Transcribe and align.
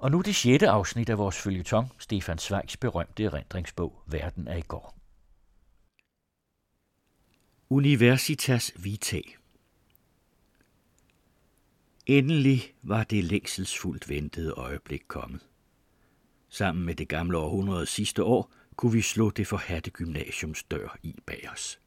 Og 0.00 0.10
nu 0.10 0.20
det 0.20 0.34
sjette 0.34 0.68
afsnit 0.68 1.10
af 1.10 1.18
vores 1.18 1.36
følgetong, 1.36 1.92
Stefan 1.98 2.38
Zweigs 2.38 2.76
berømte 2.76 3.24
erindringsbog 3.24 4.02
Verden 4.06 4.48
er 4.48 4.56
i 4.56 4.60
går. 4.60 4.98
Universitas 7.70 8.72
Vitae 8.76 9.22
Endelig 12.06 12.74
var 12.82 13.04
det 13.04 13.24
længselsfuldt 13.24 14.08
ventede 14.08 14.52
øjeblik 14.52 15.02
kommet. 15.08 15.40
Sammen 16.48 16.86
med 16.86 16.94
det 16.94 17.08
gamle 17.08 17.38
århundrede 17.38 17.86
sidste 17.86 18.24
år 18.24 18.52
kunne 18.76 18.92
vi 18.92 19.02
slå 19.02 19.30
det 19.30 19.46
forhatte 19.46 19.90
gymnasiums 19.90 20.62
dør 20.62 20.98
i 21.02 21.16
bag 21.26 21.48
os. 21.52 21.80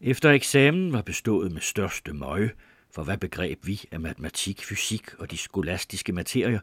Efter 0.00 0.30
eksamen 0.30 0.92
var 0.92 1.02
bestået 1.02 1.52
med 1.52 1.60
største 1.60 2.12
møje, 2.12 2.50
for 2.92 3.02
hvad 3.02 3.18
begreb 3.18 3.66
vi 3.66 3.84
af 3.90 4.00
matematik, 4.00 4.64
fysik 4.64 5.14
og 5.14 5.30
de 5.30 5.38
skolastiske 5.38 6.12
materier, 6.12 6.60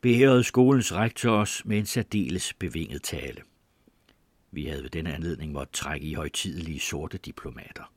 beærede 0.00 0.44
skolens 0.44 0.94
rektor 0.94 1.30
os 1.30 1.62
med 1.64 1.78
en 1.78 1.86
særdeles 1.86 2.54
bevinget 2.54 3.02
tale. 3.02 3.42
Vi 4.50 4.64
havde 4.64 4.82
ved 4.82 4.90
denne 4.90 5.14
anledning 5.14 5.52
måtte 5.52 5.72
trække 5.72 6.06
i 6.06 6.14
højtidelige 6.14 6.80
sorte 6.80 7.18
diplomater. 7.18 7.92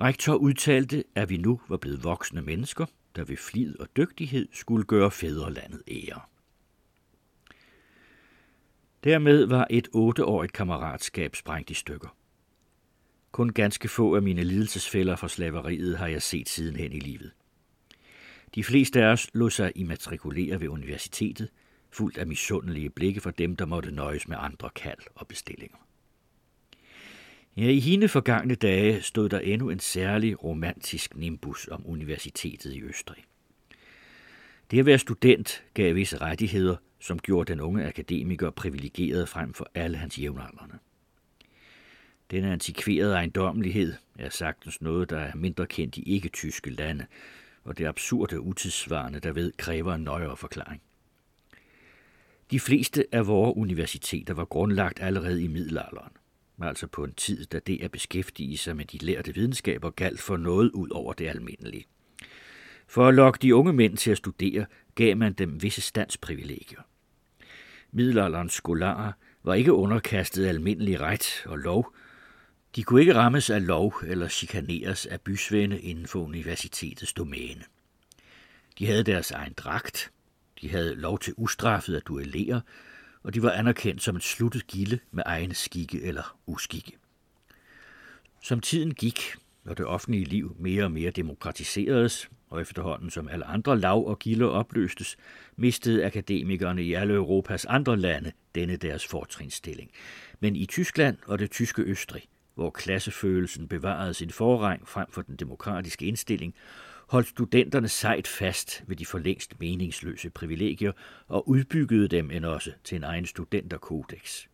Rektor 0.00 0.34
udtalte, 0.34 1.04
at 1.14 1.28
vi 1.28 1.36
nu 1.36 1.60
var 1.68 1.76
blevet 1.76 2.04
voksne 2.04 2.42
mennesker, 2.42 2.86
der 3.16 3.24
ved 3.24 3.36
flid 3.36 3.80
og 3.80 3.88
dygtighed 3.96 4.48
skulle 4.52 4.84
gøre 4.84 5.10
fædrelandet 5.10 5.82
ære. 5.88 6.20
Dermed 9.04 9.46
var 9.46 9.66
et 9.70 9.88
otteårigt 9.92 10.52
kammeratskab 10.52 11.36
sprængt 11.36 11.70
i 11.70 11.74
stykker. 11.74 12.16
Kun 13.32 13.48
ganske 13.48 13.88
få 13.88 14.16
af 14.16 14.22
mine 14.22 14.44
lidelsesfælder 14.44 15.16
fra 15.16 15.28
slaveriet 15.28 15.98
har 15.98 16.06
jeg 16.06 16.22
set 16.22 16.48
sidenhen 16.48 16.92
i 16.92 16.98
livet. 16.98 17.30
De 18.54 18.64
fleste 18.64 19.02
af 19.02 19.06
os 19.06 19.30
lå 19.34 19.50
sig 19.50 19.72
immatrikulere 19.74 20.60
ved 20.60 20.68
universitetet, 20.68 21.48
fuldt 21.90 22.18
af 22.18 22.26
misundelige 22.26 22.90
blikke 22.90 23.20
for 23.20 23.30
dem, 23.30 23.56
der 23.56 23.66
måtte 23.66 23.90
nøjes 23.90 24.28
med 24.28 24.36
andre 24.40 24.70
kald 24.74 24.98
og 25.14 25.26
bestillinger. 25.26 25.76
Ja, 27.56 27.68
i 27.68 27.80
hende 27.80 28.08
forgangne 28.08 28.54
dage 28.54 29.02
stod 29.02 29.28
der 29.28 29.38
endnu 29.38 29.70
en 29.70 29.80
særlig 29.80 30.44
romantisk 30.44 31.16
nimbus 31.16 31.68
om 31.68 31.82
universitetet 31.86 32.72
i 32.72 32.82
Østrig. 32.82 33.24
Det 34.70 34.78
at 34.78 34.86
være 34.86 34.98
student 34.98 35.64
gav 35.74 35.94
visse 35.94 36.18
rettigheder, 36.18 36.76
som 37.00 37.18
gjorde 37.18 37.52
den 37.52 37.60
unge 37.60 37.86
akademiker 37.86 38.50
privilegeret 38.50 39.28
frem 39.28 39.54
for 39.54 39.70
alle 39.74 39.96
hans 39.96 40.18
jævnaldrende. 40.18 40.78
Denne 42.32 42.52
antikverede 42.52 43.14
ejendommelighed 43.14 43.94
er 44.18 44.30
sagtens 44.30 44.82
noget, 44.82 45.10
der 45.10 45.18
er 45.18 45.34
mindre 45.34 45.66
kendt 45.66 45.96
i 45.96 46.02
ikke-tyske 46.02 46.70
lande, 46.70 47.06
og 47.64 47.78
det 47.78 47.86
absurde 47.86 48.40
utidssvarende, 48.40 49.20
der 49.20 49.32
ved, 49.32 49.52
kræver 49.56 49.94
en 49.94 50.02
nøjere 50.04 50.36
forklaring. 50.36 50.82
De 52.50 52.60
fleste 52.60 53.06
af 53.12 53.26
vores 53.26 53.56
universiteter 53.56 54.34
var 54.34 54.44
grundlagt 54.44 55.00
allerede 55.02 55.42
i 55.42 55.46
middelalderen, 55.46 56.12
altså 56.62 56.86
på 56.86 57.04
en 57.04 57.12
tid, 57.12 57.44
da 57.44 57.58
det 57.58 57.82
at 57.82 57.90
beskæftige 57.90 58.56
sig 58.58 58.76
med 58.76 58.84
de 58.84 58.98
lærte 58.98 59.34
videnskaber 59.34 59.90
galt 59.90 60.20
for 60.20 60.36
noget 60.36 60.70
ud 60.70 60.90
over 60.90 61.12
det 61.12 61.28
almindelige. 61.28 61.84
For 62.86 63.08
at 63.08 63.14
lokke 63.14 63.38
de 63.42 63.54
unge 63.54 63.72
mænd 63.72 63.96
til 63.96 64.10
at 64.10 64.18
studere, 64.18 64.66
gav 64.94 65.16
man 65.16 65.32
dem 65.32 65.62
visse 65.62 65.80
standsprivilegier. 65.80 66.80
Middelalderens 67.90 68.52
skolarer 68.52 69.12
var 69.42 69.54
ikke 69.54 69.72
underkastet 69.72 70.46
almindelig 70.46 71.00
ret 71.00 71.42
og 71.46 71.58
lov, 71.58 71.94
de 72.76 72.82
kunne 72.82 73.00
ikke 73.00 73.14
rammes 73.14 73.50
af 73.50 73.66
lov 73.66 73.94
eller 74.06 74.28
chikaneres 74.28 75.06
af 75.06 75.20
bysvende 75.20 75.80
inden 75.80 76.06
for 76.06 76.18
universitetets 76.18 77.12
domæne. 77.12 77.64
De 78.78 78.86
havde 78.86 79.04
deres 79.04 79.30
egen 79.30 79.52
dragt, 79.52 80.10
de 80.60 80.70
havde 80.70 80.94
lov 80.94 81.18
til 81.18 81.34
ustraffet 81.36 81.96
at 81.96 82.06
duellere, 82.06 82.60
og 83.22 83.34
de 83.34 83.42
var 83.42 83.50
anerkendt 83.50 84.02
som 84.02 84.16
et 84.16 84.22
sluttet 84.22 84.66
gilde 84.66 84.98
med 85.10 85.22
egne 85.26 85.54
skikke 85.54 86.02
eller 86.02 86.36
uskikke. 86.46 86.92
Som 88.42 88.60
tiden 88.60 88.94
gik, 88.94 89.20
og 89.64 89.78
det 89.78 89.86
offentlige 89.86 90.24
liv 90.24 90.56
mere 90.58 90.84
og 90.84 90.92
mere 90.92 91.10
demokratiseredes, 91.10 92.30
og 92.50 92.60
efterhånden 92.60 93.10
som 93.10 93.28
alle 93.28 93.44
andre 93.44 93.78
lav 93.78 94.06
og 94.06 94.18
gilder 94.18 94.46
opløstes, 94.46 95.16
mistede 95.56 96.06
akademikerne 96.06 96.82
i 96.82 96.92
alle 96.94 97.14
Europas 97.14 97.64
andre 97.64 97.96
lande 97.96 98.32
denne 98.54 98.76
deres 98.76 99.06
fortrinsstilling. 99.06 99.90
Men 100.40 100.56
i 100.56 100.66
Tyskland 100.66 101.16
og 101.26 101.38
det 101.38 101.50
tyske 101.50 101.82
Østrig 101.82 102.28
hvor 102.54 102.70
klassefølelsen 102.70 103.68
bevarede 103.68 104.14
sin 104.14 104.30
forrang 104.30 104.88
frem 104.88 105.06
for 105.10 105.22
den 105.22 105.36
demokratiske 105.36 106.06
indstilling, 106.06 106.54
holdt 107.06 107.28
studenterne 107.28 107.88
sejt 107.88 108.28
fast 108.28 108.84
ved 108.86 108.96
de 108.96 109.06
forlængst 109.06 109.60
meningsløse 109.60 110.30
privilegier 110.30 110.92
og 111.28 111.48
udbyggede 111.48 112.08
dem 112.08 112.30
end 112.30 112.44
også 112.44 112.72
til 112.84 112.96
en 112.96 113.04
egen 113.04 113.26
studenterkodex. 113.26 114.46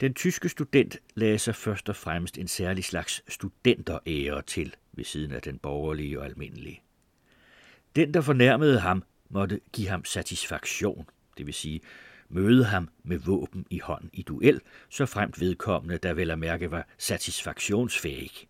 Den 0.00 0.14
tyske 0.14 0.48
student 0.48 0.96
lagde 1.14 1.38
sig 1.38 1.54
først 1.54 1.88
og 1.88 1.96
fremmest 1.96 2.38
en 2.38 2.48
særlig 2.48 2.84
slags 2.84 3.22
studenterære 3.28 4.42
til 4.42 4.74
ved 4.92 5.04
siden 5.04 5.32
af 5.32 5.42
den 5.42 5.58
borgerlige 5.58 6.20
og 6.20 6.26
almindelige. 6.26 6.82
Den, 7.96 8.14
der 8.14 8.20
fornærmede 8.20 8.80
ham, 8.80 9.04
måtte 9.28 9.60
give 9.72 9.88
ham 9.88 10.04
satisfaktion, 10.04 11.08
det 11.38 11.46
vil 11.46 11.54
sige 11.54 11.80
møde 12.32 12.64
ham 12.64 12.88
med 13.04 13.18
våben 13.18 13.66
i 13.70 13.78
hånd 13.78 14.10
i 14.12 14.22
duel, 14.22 14.60
så 14.90 15.06
fremt 15.06 15.40
vedkommende, 15.40 15.98
der 15.98 16.14
vel 16.14 16.30
at 16.30 16.38
mærke 16.38 16.70
var 16.70 16.88
satisfaktionsfæhig. 16.98 18.48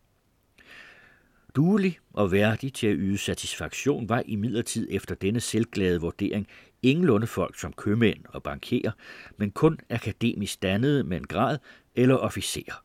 Duelig 1.57 1.99
og 2.13 2.33
værdig 2.33 2.73
til 2.73 2.87
at 2.87 2.97
yde 2.99 3.19
satisfaktion 3.19 4.09
var 4.09 4.23
i 4.27 4.37
midlertid 4.37 4.89
efter 4.91 5.15
denne 5.15 5.41
selvglade 5.41 6.01
vurdering 6.01 6.47
ingenlunde 6.83 7.27
folk 7.27 7.61
som 7.61 7.73
købmænd 7.73 8.25
og 8.29 8.43
bankerer, 8.43 8.93
men 9.37 9.51
kun 9.51 9.79
akademisk 9.91 10.63
dannede 10.63 11.05
med 11.05 11.17
en 11.17 11.27
grad 11.27 11.59
eller 11.95 12.17
officer. 12.17 12.85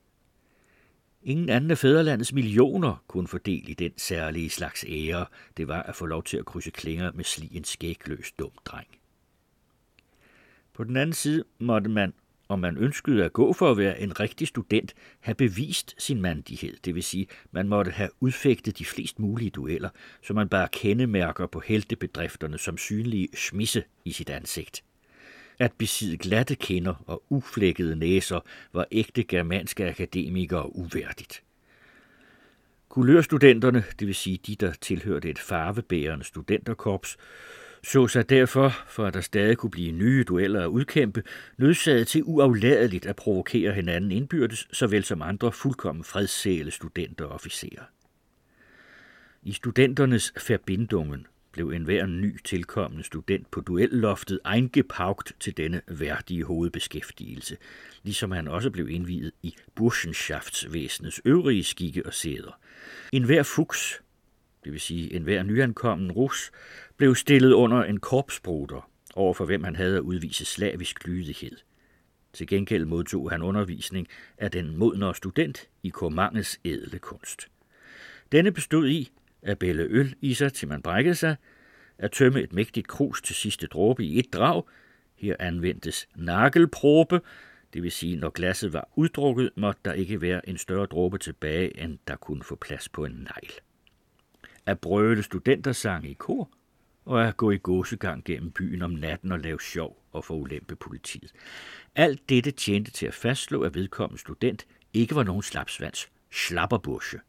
Ingen 1.23 1.49
anden 1.49 1.71
af 1.71 1.77
fædrelandets 1.77 2.33
millioner 2.33 3.03
kunne 3.07 3.27
fordele 3.27 3.71
i 3.71 3.73
den 3.73 3.91
særlige 3.97 4.49
slags 4.49 4.85
ære, 4.87 5.25
det 5.57 5.67
var 5.67 5.83
at 5.83 5.95
få 5.95 6.05
lov 6.05 6.23
til 6.23 6.37
at 6.37 6.45
krydse 6.45 6.71
klinger 6.71 7.11
med 7.11 7.23
sli 7.23 7.49
en 7.51 7.63
skægløs 7.63 8.31
dum 8.31 8.51
dreng. 8.65 8.87
På 10.77 10.83
den 10.83 10.97
anden 10.97 11.13
side 11.13 11.43
måtte 11.59 11.89
man, 11.89 12.13
om 12.49 12.59
man 12.59 12.77
ønskede 12.77 13.25
at 13.25 13.33
gå 13.33 13.53
for 13.53 13.71
at 13.71 13.77
være 13.77 13.99
en 14.01 14.19
rigtig 14.19 14.47
student, 14.47 14.93
have 15.19 15.35
bevist 15.35 15.95
sin 15.97 16.21
mandighed, 16.21 16.77
det 16.85 16.95
vil 16.95 17.03
sige, 17.03 17.27
man 17.51 17.67
måtte 17.67 17.91
have 17.91 18.09
udfægtet 18.19 18.79
de 18.79 18.85
flest 18.85 19.19
mulige 19.19 19.49
dueller, 19.49 19.89
så 20.21 20.33
man 20.33 20.49
bare 20.49 20.67
kendemærker 20.71 21.47
på 21.47 21.59
heltebedrifterne 21.59 22.57
som 22.57 22.77
synlige 22.77 23.27
smisse 23.35 23.83
i 24.05 24.11
sit 24.11 24.29
ansigt. 24.29 24.83
At 25.59 25.71
besidde 25.77 26.17
glatte 26.17 26.55
kinder 26.55 27.03
og 27.07 27.23
uflækkede 27.29 27.95
næser 27.95 28.39
var 28.73 28.85
ægte 28.91 29.23
germanske 29.23 29.89
akademikere 29.89 30.75
uværdigt. 30.75 31.43
Kulørstudenterne, 32.89 33.83
det 33.99 34.07
vil 34.07 34.15
sige 34.15 34.39
de, 34.47 34.55
der 34.55 34.73
tilhørte 34.73 35.29
et 35.29 35.39
farvebærende 35.39 36.25
studenterkorps, 36.25 37.17
så 37.91 38.07
sig 38.07 38.29
derfor, 38.29 38.73
for 38.87 39.05
at 39.05 39.13
der 39.13 39.21
stadig 39.21 39.57
kunne 39.57 39.69
blive 39.69 39.91
nye 39.91 40.23
dueller 40.23 40.63
at 40.63 40.67
udkæmpe, 40.67 41.23
nødsaget 41.57 42.07
til 42.07 42.23
uafladeligt 42.25 43.05
at 43.05 43.15
provokere 43.15 43.73
hinanden 43.73 44.11
indbyrdes, 44.11 44.67
såvel 44.71 45.03
som 45.03 45.21
andre 45.21 45.51
fuldkommen 45.51 46.03
fredsæle 46.03 46.71
studenter 46.71 47.25
og 47.25 47.31
officerer. 47.31 47.83
I 49.43 49.53
studenternes 49.53 50.33
forbindungen 50.37 51.27
blev 51.51 51.69
enhver 51.69 52.05
ny 52.05 52.39
tilkommende 52.43 53.03
student 53.03 53.51
på 53.51 53.61
duelloftet 53.61 54.39
eingepaugt 54.53 55.33
til 55.39 55.57
denne 55.57 55.81
værdige 55.87 56.43
hovedbeskæftigelse, 56.43 57.57
ligesom 58.03 58.31
han 58.31 58.47
også 58.47 58.69
blev 58.71 58.89
indviet 58.89 59.31
i 59.43 59.55
burschenschaftsvæsenets 59.75 61.21
øvrige 61.25 61.63
skikke 61.63 62.05
og 62.05 62.13
sæder. 62.13 62.59
En 63.11 63.23
hver 63.23 63.43
fuchs, 63.43 64.01
det 64.67 64.73
vil 64.73 64.81
sige 64.81 65.13
enhver 65.13 65.43
nyankommen 65.43 66.11
rus, 66.11 66.51
blev 66.97 67.15
stillet 67.15 67.51
under 67.51 67.83
en 67.83 67.99
korpsbruder, 67.99 68.89
over 69.15 69.33
for 69.33 69.45
hvem 69.45 69.63
han 69.63 69.75
havde 69.75 69.97
at 69.97 70.01
udvise 70.01 70.45
slavisk 70.45 71.07
lydighed. 71.07 71.57
Til 72.33 72.47
gengæld 72.47 72.85
modtog 72.85 73.31
han 73.31 73.41
undervisning 73.41 74.07
af 74.37 74.51
den 74.51 74.77
modnere 74.77 75.15
student 75.15 75.69
i 75.83 75.89
kormangets 75.89 76.59
ædle 76.65 76.99
kunst. 76.99 77.47
Denne 78.31 78.51
bestod 78.51 78.87
i 78.87 79.11
at 79.41 79.59
bælde 79.59 79.83
øl 79.83 80.15
i 80.21 80.33
sig, 80.33 80.53
til 80.53 80.67
man 80.67 80.81
brækkede 80.81 81.15
sig, 81.15 81.35
at 81.97 82.11
tømme 82.11 82.41
et 82.41 82.53
mægtigt 82.53 82.87
krus 82.87 83.21
til 83.21 83.35
sidste 83.35 83.67
dråbe 83.67 84.05
i 84.05 84.19
et 84.19 84.33
drag. 84.33 84.63
Her 85.15 85.35
anvendtes 85.39 86.07
nakkelprobe, 86.15 87.21
det 87.73 87.83
vil 87.83 87.91
sige, 87.91 88.15
når 88.15 88.29
glasset 88.29 88.73
var 88.73 88.89
uddrukket, 88.95 89.49
måtte 89.55 89.81
der 89.85 89.93
ikke 89.93 90.21
være 90.21 90.49
en 90.49 90.57
større 90.57 90.85
dråbe 90.85 91.17
tilbage, 91.17 91.83
end 91.83 91.97
der 92.07 92.15
kunne 92.15 92.43
få 92.43 92.55
plads 92.55 92.89
på 92.89 93.05
en 93.05 93.11
negl. 93.11 93.66
At 94.67 94.79
brøle 94.79 95.23
studentersang 95.23 96.05
i 96.05 96.13
kor, 96.13 96.49
og 97.05 97.27
at 97.27 97.37
gå 97.37 97.51
i 97.51 97.57
gåsegang 97.57 98.23
gennem 98.23 98.51
byen 98.51 98.81
om 98.81 98.91
natten 98.91 99.31
og 99.31 99.39
lave 99.39 99.59
sjov 99.61 100.03
og 100.11 100.25
få 100.25 100.33
ulempe 100.33 100.75
politiet. 100.75 101.31
Alt 101.95 102.29
dette 102.29 102.51
tjente 102.51 102.91
til 102.91 103.05
at 103.05 103.13
fastslå, 103.13 103.61
at 103.61 103.75
vedkommende 103.75 104.21
student 104.21 104.67
ikke 104.93 105.15
var 105.15 105.23
nogen 105.23 105.41
slapsvands 105.41 106.09
slapperbursche. 106.31 107.19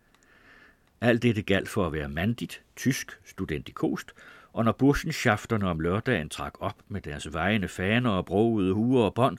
Alt 1.00 1.22
dette 1.22 1.42
galt 1.42 1.68
for 1.68 1.86
at 1.86 1.92
være 1.92 2.08
mandigt, 2.08 2.62
tysk, 2.76 3.18
studentikost, 3.24 4.12
og 4.52 4.64
når 4.64 4.72
burschenschafterne 4.72 5.68
om 5.68 5.80
lørdagen 5.80 6.28
trak 6.28 6.54
op 6.60 6.76
med 6.88 7.00
deres 7.00 7.32
vejende 7.32 7.68
faner 7.68 8.10
og 8.10 8.26
brogede 8.26 8.72
huer 8.72 9.04
og 9.04 9.14
bånd, 9.14 9.38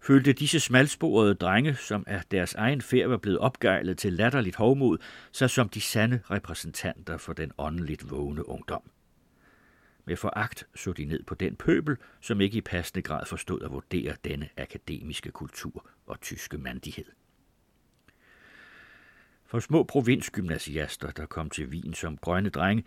følte 0.00 0.32
disse 0.32 0.60
smalsporede 0.60 1.34
drenge, 1.34 1.74
som 1.74 2.04
af 2.06 2.22
deres 2.30 2.54
egen 2.54 2.82
færd 2.82 3.08
var 3.08 3.16
blevet 3.16 3.38
opgejlet 3.38 3.98
til 3.98 4.12
latterligt 4.12 4.56
hovmod, 4.56 4.98
sig 5.32 5.50
som 5.50 5.68
de 5.68 5.80
sande 5.80 6.20
repræsentanter 6.30 7.16
for 7.16 7.32
den 7.32 7.52
åndeligt 7.58 8.10
vågne 8.10 8.48
ungdom. 8.48 8.82
Med 10.04 10.16
foragt 10.16 10.66
så 10.74 10.92
de 10.92 11.04
ned 11.04 11.22
på 11.22 11.34
den 11.34 11.56
pøbel, 11.56 11.96
som 12.20 12.40
ikke 12.40 12.58
i 12.58 12.60
passende 12.60 13.02
grad 13.02 13.26
forstod 13.26 13.62
at 13.62 13.70
vurdere 13.70 14.16
denne 14.24 14.48
akademiske 14.56 15.30
kultur 15.30 15.86
og 16.06 16.20
tyske 16.20 16.58
mandighed. 16.58 17.04
For 19.46 19.60
små 19.60 19.82
provinsgymnasiaster, 19.82 21.10
der 21.10 21.26
kom 21.26 21.50
til 21.50 21.66
Wien 21.66 21.94
som 21.94 22.16
grønne 22.16 22.50
drenge, 22.50 22.84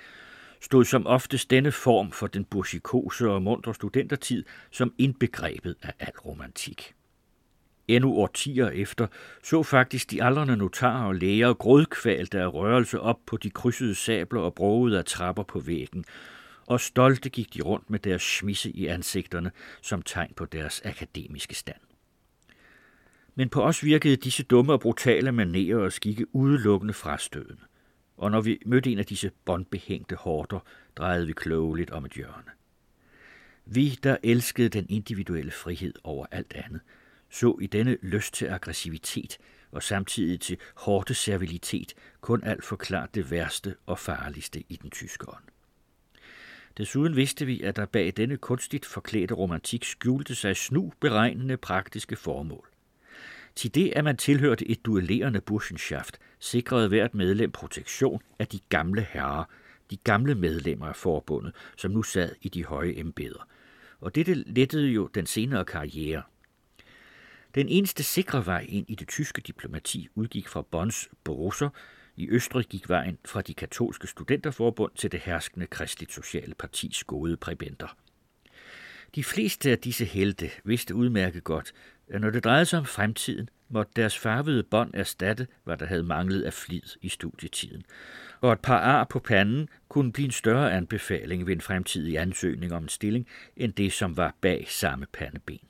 stod 0.64 0.86
som 0.86 1.08
oftest 1.08 1.50
denne 1.50 1.72
form 1.72 2.12
for 2.12 2.28
den 2.28 2.46
bursikose 2.46 3.30
og 3.30 3.42
mundre 3.42 3.74
studentertid 3.74 4.46
som 4.72 4.94
indbegrebet 4.98 5.76
af 5.82 5.94
al 6.00 6.14
romantik. 6.26 6.94
Endnu 7.88 8.14
årtier 8.14 8.70
efter 8.70 9.08
så 9.44 9.64
faktisk 9.64 10.12
de 10.12 10.24
aldrende 10.24 10.58
notarer 10.58 11.06
og 11.06 11.16
læger 11.16 11.54
grådkvalte 11.54 12.40
af 12.40 12.54
rørelse 12.54 13.00
op 13.00 13.20
på 13.26 13.38
de 13.38 13.50
krydsede 13.50 13.96
sabler 13.96 14.42
og 14.42 14.54
brogede 14.54 14.98
af 14.98 15.06
trapper 15.06 15.44
på 15.44 15.60
væggen, 15.60 16.06
og 16.68 16.82
stolte 16.82 17.30
gik 17.30 17.54
de 17.54 17.62
rundt 17.62 17.90
med 17.90 18.00
deres 18.00 18.22
smisse 18.22 18.72
i 18.72 18.88
ansigterne 18.88 19.52
som 19.82 20.02
tegn 20.02 20.34
på 20.36 20.46
deres 20.46 20.82
akademiske 20.86 21.56
stand. 21.56 21.80
Men 23.36 23.50
på 23.50 23.64
os 23.64 23.84
virkede 23.84 24.16
disse 24.16 24.44
dumme 24.44 24.74
og 24.74 24.80
brutale 24.80 25.32
manerer 25.32 25.78
og 25.78 25.92
skikke 25.92 26.36
udelukkende 26.36 26.94
frastødende. 26.94 27.62
Og 28.24 28.32
når 28.32 28.42
vi 28.42 28.60
mødte 28.66 28.92
en 28.92 29.00
af 29.00 29.06
disse 29.06 29.32
båndbehængte 29.46 30.16
hårder, 30.16 30.60
drejede 30.96 31.28
vi 31.28 31.34
klogeligt 31.34 31.92
om 31.92 32.06
et 32.06 32.12
hjørne. 32.12 32.52
Vi, 33.66 34.00
der 34.04 34.18
elskede 34.24 34.70
den 34.70 34.86
individuelle 34.90 35.52
frihed 35.52 35.94
over 36.04 36.26
alt 36.32 36.54
andet, 36.56 36.82
så 37.30 37.58
i 37.62 37.68
denne 37.68 37.98
lyst 38.02 38.34
til 38.34 38.46
aggressivitet 38.46 39.38
og 39.72 39.84
samtidig 39.84 40.40
til 40.40 40.58
hårde 40.76 41.14
servilitet 41.14 41.94
kun 42.22 42.44
alt 42.44 42.66
forklart 42.66 43.16
det 43.16 43.32
værste 43.32 43.76
og 43.86 44.00
farligste 44.00 44.64
i 44.70 44.76
den 44.76 44.90
tyske 44.90 45.30
ånd. 45.30 45.44
Desuden 46.78 47.16
vidste 47.16 47.46
vi, 47.46 47.62
at 47.62 47.76
der 47.76 47.86
bag 47.86 48.14
denne 48.18 48.38
kunstigt 48.38 48.86
forklædte 48.86 49.34
romantik 49.34 49.84
skjulte 49.84 50.36
sig 50.36 50.58
snu 50.58 50.94
beregnende 51.00 51.58
praktiske 51.58 52.16
formål. 52.16 52.73
Til 53.56 53.76
det, 53.76 53.94
at 53.96 54.04
man 54.04 54.18
tilhørte 54.18 54.68
et 54.68 54.86
duellerende 54.86 55.42
burschenschaft, 55.42 56.20
sikrede 56.40 56.88
hvert 56.88 57.14
medlem 57.14 57.52
protektion 57.52 58.22
af 58.40 58.48
de 58.48 58.60
gamle 58.70 59.02
herrer, 59.02 59.44
de 59.92 59.98
gamle 59.98 60.36
medlemmer 60.36 60.88
af 60.88 60.96
forbundet, 60.96 61.56
som 61.78 61.92
nu 61.92 62.04
sad 62.04 62.36
i 62.42 62.50
de 62.50 62.66
høje 62.66 63.00
embeder. 63.00 63.48
Og 64.02 64.16
dette 64.16 64.34
lettede 64.34 64.88
jo 64.88 65.08
den 65.08 65.26
senere 65.26 65.66
karriere. 65.66 66.24
Den 67.56 67.70
eneste 67.70 68.04
sikre 68.04 68.46
vej 68.46 68.66
ind 68.70 68.86
i 68.90 68.96
det 68.96 69.08
tyske 69.08 69.42
diplomati 69.42 70.08
udgik 70.16 70.48
fra 70.48 70.62
Bonns 70.62 71.10
Borusser. 71.24 71.70
I 72.16 72.30
Østrig 72.30 72.66
gik 72.66 72.90
vejen 72.90 73.18
fra 73.26 73.42
de 73.42 73.54
katolske 73.54 74.08
studenterforbund 74.08 74.92
til 74.96 75.12
det 75.12 75.20
herskende 75.20 75.68
kristeligt 75.68 76.14
sociale 76.14 76.56
partis 76.56 77.04
gode 77.04 77.38
præbenter. 77.38 77.98
De 79.16 79.24
fleste 79.24 79.72
af 79.72 79.80
disse 79.80 80.06
helte 80.06 80.52
vidste 80.64 80.96
udmærket 80.96 81.44
godt, 81.44 81.74
når 82.20 82.30
det 82.30 82.44
drejede 82.44 82.66
sig 82.66 82.80
om 82.80 82.86
fremtiden, 82.86 83.50
måtte 83.70 83.92
deres 83.96 84.18
farvede 84.18 84.64
bånd 84.64 84.92
erstatte, 84.94 85.48
hvad 85.64 85.78
der 85.78 85.86
havde 85.86 86.04
manglet 86.04 86.42
af 86.42 86.54
flid 86.54 86.82
i 87.02 87.10
studietiden. 87.10 87.84
Og 88.42 88.54
et 88.54 88.60
par 88.60 88.80
ar 88.80 89.04
på 89.04 89.20
panden 89.20 89.70
kunne 89.90 90.12
blive 90.12 90.26
en 90.26 90.32
større 90.32 90.72
anbefaling 90.72 91.48
ved 91.48 91.54
en 91.56 91.62
fremtidig 91.62 92.20
ansøgning 92.20 92.74
om 92.74 92.84
en 92.84 92.90
stilling, 92.90 93.28
end 93.58 93.74
det, 93.74 93.94
som 93.94 94.18
var 94.18 94.36
bag 94.42 94.66
samme 94.70 95.06
pandeben. 95.14 95.70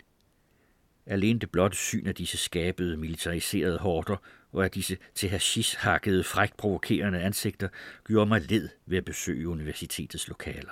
Alene 1.06 1.40
det 1.40 1.52
blotte 1.52 1.78
syn 1.78 2.08
af 2.08 2.16
disse 2.16 2.38
skabede, 2.38 2.98
militariserede 2.98 3.78
horder 3.78 4.16
og 4.52 4.64
af 4.64 4.72
disse 4.72 4.98
til 5.16 5.30
hashish 5.30 5.78
hakkede, 5.78 6.24
frækt 6.24 6.58
provokerende 6.58 7.22
ansigter 7.22 7.68
gjorde 8.08 8.30
mig 8.30 8.42
led 8.50 8.70
ved 8.86 8.98
at 8.98 9.06
besøge 9.06 9.48
universitetets 9.48 10.28
lokaler. 10.28 10.72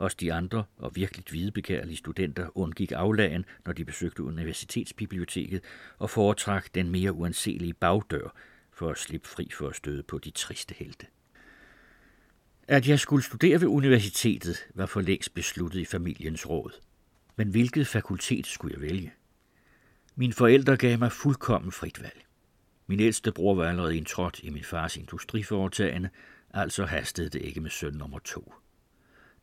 Også 0.00 0.16
de 0.20 0.32
andre 0.32 0.64
og 0.76 0.96
virkelig 0.96 1.24
hvidebekærlige 1.30 1.96
studenter 1.96 2.58
undgik 2.58 2.92
aflagen, 2.92 3.44
når 3.66 3.72
de 3.72 3.84
besøgte 3.84 4.22
universitetsbiblioteket 4.22 5.60
og 5.98 6.10
foretrak 6.10 6.74
den 6.74 6.90
mere 6.90 7.12
uanselige 7.12 7.74
bagdør 7.74 8.34
for 8.72 8.90
at 8.90 8.98
slippe 8.98 9.28
fri 9.28 9.50
for 9.58 9.68
at 9.68 9.76
støde 9.76 10.02
på 10.02 10.18
de 10.18 10.30
triste 10.30 10.74
helte. 10.78 11.06
At 12.68 12.88
jeg 12.88 12.98
skulle 12.98 13.24
studere 13.24 13.60
ved 13.60 13.68
universitetet 13.68 14.56
var 14.74 14.86
for 14.86 15.00
længst 15.00 15.34
besluttet 15.34 15.80
i 15.80 15.84
familiens 15.84 16.48
råd. 16.48 16.72
Men 17.36 17.48
hvilket 17.48 17.86
fakultet 17.86 18.46
skulle 18.46 18.74
jeg 18.74 18.82
vælge? 18.82 19.12
Mine 20.14 20.32
forældre 20.32 20.76
gav 20.76 20.98
mig 20.98 21.12
fuldkommen 21.12 21.72
frit 21.72 22.02
valg. 22.02 22.26
Min 22.86 23.00
ældste 23.00 23.32
bror 23.32 23.54
var 23.54 23.68
allerede 23.68 23.96
indtrådt 23.96 24.40
i 24.42 24.50
min 24.50 24.64
fars 24.64 24.96
industriforetagende, 24.96 26.08
altså 26.50 26.84
hastede 26.84 27.28
det 27.28 27.42
ikke 27.42 27.60
med 27.60 27.70
søn 27.70 27.92
nummer 27.92 28.18
to. 28.18 28.52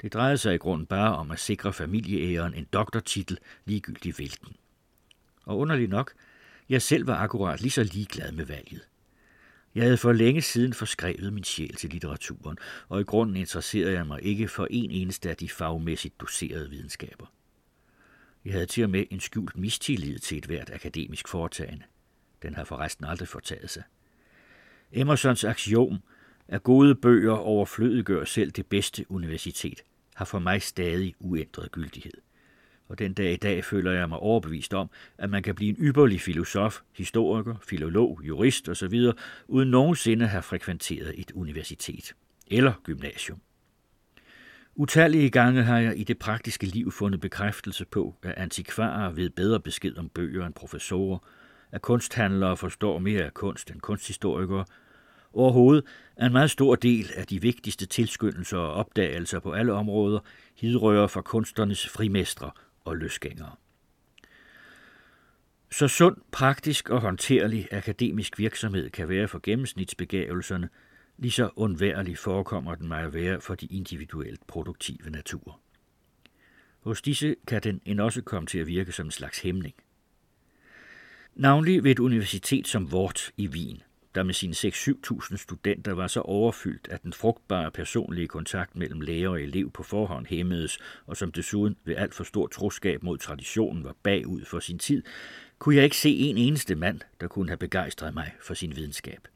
Det 0.02 0.14
drejede 0.14 0.38
sig 0.38 0.56
i 0.56 0.58
grunden 0.58 0.88
bare 0.88 1.16
om 1.16 1.32
at 1.32 1.40
sikre 1.40 1.74
familieæren 1.74 2.54
en 2.54 2.68
doktortitel, 2.74 3.38
ligegyldig 3.66 4.14
hvilken. 4.14 4.56
Og 5.46 5.58
underligt 5.58 5.90
nok, 5.90 6.14
jeg 6.70 6.82
selv 6.82 7.08
var 7.08 7.16
akkurat 7.16 7.62
lige 7.62 7.72
så 7.72 7.84
ligeglad 7.84 8.32
med 8.32 8.46
valget. 8.46 8.88
Jeg 9.76 9.84
havde 9.84 9.98
for 9.98 10.12
længe 10.12 10.42
siden 10.42 10.74
forskrevet 10.74 11.34
min 11.34 11.44
sjæl 11.44 11.76
til 11.76 11.90
litteraturen, 11.90 12.58
og 12.90 13.02
i 13.02 13.04
grunden 13.04 13.36
interesserede 13.36 13.94
jeg 13.94 14.08
mig 14.08 14.24
ikke 14.24 14.48
for 14.48 14.68
en 14.70 14.92
eneste 14.92 15.30
af 15.30 15.38
de 15.38 15.50
fagmæssigt 15.50 16.22
doserede 16.22 16.70
videnskaber. 16.70 17.26
Jeg 18.46 18.54
havde 18.54 18.66
til 18.66 18.84
og 18.84 18.90
med 18.90 19.06
en 19.10 19.20
skjult 19.20 19.58
mistillid 19.58 20.20
til 20.20 20.38
et 20.38 20.46
hvert 20.46 20.70
akademisk 20.74 21.28
foretagende. 21.28 21.84
Den 22.42 22.56
har 22.56 22.64
forresten 22.64 23.06
aldrig 23.06 23.28
fortaget 23.28 23.70
sig. 23.70 23.84
Emersons 24.92 25.44
axiom– 25.44 26.00
at 26.48 26.64
gode 26.64 26.96
bøger 26.96 27.34
overflødiggør 27.34 28.26
selv 28.26 28.52
det 28.52 28.66
bedste 28.66 29.12
universitet, 29.12 29.82
har 30.16 30.26
for 30.26 30.40
mig 30.40 30.62
stadig 30.62 31.16
uændret 31.20 31.72
gyldighed. 31.72 32.14
Og 32.90 33.00
den 33.00 33.14
dag 33.14 33.34
i 33.34 33.36
dag 33.36 33.64
føler 33.66 33.92
jeg 33.92 34.10
mig 34.10 34.20
overbevist 34.20 34.74
om, 34.74 34.90
at 35.18 35.30
man 35.30 35.44
kan 35.44 35.56
blive 35.56 35.70
en 35.70 35.76
ypperlig 35.80 36.22
filosof, 36.22 36.80
historiker, 36.94 37.56
filolog, 37.68 38.22
jurist 38.24 38.70
osv., 38.70 39.02
uden 39.48 39.72
nogensinde 39.72 40.26
at 40.26 40.32
have 40.32 40.42
frekventeret 40.44 41.14
et 41.18 41.32
universitet 41.32 42.14
eller 42.48 42.74
gymnasium. 42.84 43.42
Utallige 44.76 45.30
gange 45.30 45.64
har 45.64 45.80
jeg 45.80 45.98
i 45.98 46.04
det 46.04 46.20
praktiske 46.20 46.66
liv 46.66 46.92
fundet 46.92 47.22
bekræftelse 47.22 47.86
på, 47.86 48.16
at 48.24 48.34
antikvarer 48.38 49.12
ved 49.12 49.30
bedre 49.30 49.60
besked 49.60 49.98
om 49.98 50.10
bøger 50.10 50.46
end 50.46 50.54
professorer, 50.54 51.18
at 51.72 51.82
kunsthandlere 51.82 52.58
forstår 52.58 53.00
mere 53.00 53.24
af 53.24 53.34
kunst 53.34 53.72
end 53.72 53.82
kunsthistorikere, 53.82 54.66
Overhovedet 55.38 55.86
er 56.16 56.26
en 56.26 56.32
meget 56.32 56.52
stor 56.52 56.76
del 56.76 57.12
af 57.16 57.28
de 57.28 57.42
vigtigste 57.42 57.86
tilskyndelser 57.86 58.58
og 58.58 58.74
opdagelser 58.74 59.40
på 59.40 59.52
alle 59.52 59.74
områder 59.74 60.20
hidrører 60.56 61.08
fra 61.08 61.22
kunsternes 61.22 61.90
frimestre 61.90 62.52
og 62.86 62.98
løsgængere. 62.98 63.56
Så 65.72 65.88
sund, 65.88 66.18
praktisk 66.32 66.90
og 66.90 67.02
håndterlig 67.02 67.68
akademisk 67.72 68.40
virksomhed 68.40 68.90
kan 68.90 69.10
være 69.10 69.28
for 69.28 69.40
gennemsnitsbegavelserne, 69.44 70.70
lige 71.18 71.32
så 71.32 71.50
undværlig 71.56 72.18
forekommer 72.18 72.76
den 72.76 72.88
mig 72.88 73.04
at 73.04 73.14
være 73.14 73.42
for 73.42 73.56
de 73.56 73.66
individuelt 73.66 74.48
produktive 74.48 75.10
natur. 75.10 75.60
Hos 76.80 77.02
disse 77.02 77.36
kan 77.48 77.62
den 77.64 77.82
end 77.86 78.02
også 78.02 78.22
komme 78.22 78.48
til 78.48 78.60
at 78.60 78.68
virke 78.68 78.92
som 78.92 79.08
en 79.08 79.12
slags 79.12 79.40
hæmning. 79.40 79.76
Navnlig 81.36 81.84
ved 81.84 81.92
et 81.92 82.00
universitet 82.00 82.68
som 82.68 82.92
vort 82.92 83.32
i 83.38 83.48
Wien 83.48 83.82
der 84.18 84.24
med 84.24 84.34
sine 84.34 84.54
6-7.000 84.54 85.38
studenter 85.38 85.92
var 85.92 86.08
så 86.08 86.22
overfyldt, 86.22 86.88
at 86.92 87.04
den 87.04 87.14
frugtbare 87.14 87.72
personlige 87.72 88.28
kontakt 88.28 88.76
mellem 88.76 89.02
lærer 89.02 89.30
og 89.30 89.42
elev 89.42 89.72
på 89.72 89.84
forhånd 89.84 90.26
hæmmedes, 90.26 90.80
og 91.06 91.18
som 91.18 91.32
desuden 91.32 91.76
ved 91.86 91.96
alt 91.96 92.14
for 92.14 92.24
stor 92.24 92.48
troskab 92.48 93.04
mod 93.04 93.18
traditionen 93.18 93.84
var 93.84 93.96
bagud 94.04 94.46
for 94.46 94.60
sin 94.60 94.80
tid, 94.80 95.04
kunne 95.60 95.76
jeg 95.76 95.84
ikke 95.84 95.98
se 95.98 96.10
en 96.10 96.38
eneste 96.38 96.76
mand, 96.76 97.02
der 97.22 97.28
kunne 97.28 97.50
have 97.50 97.58
begejstret 97.58 98.14
mig 98.14 98.34
for 98.42 98.54
sin 98.54 98.76
videnskab. 98.76 99.28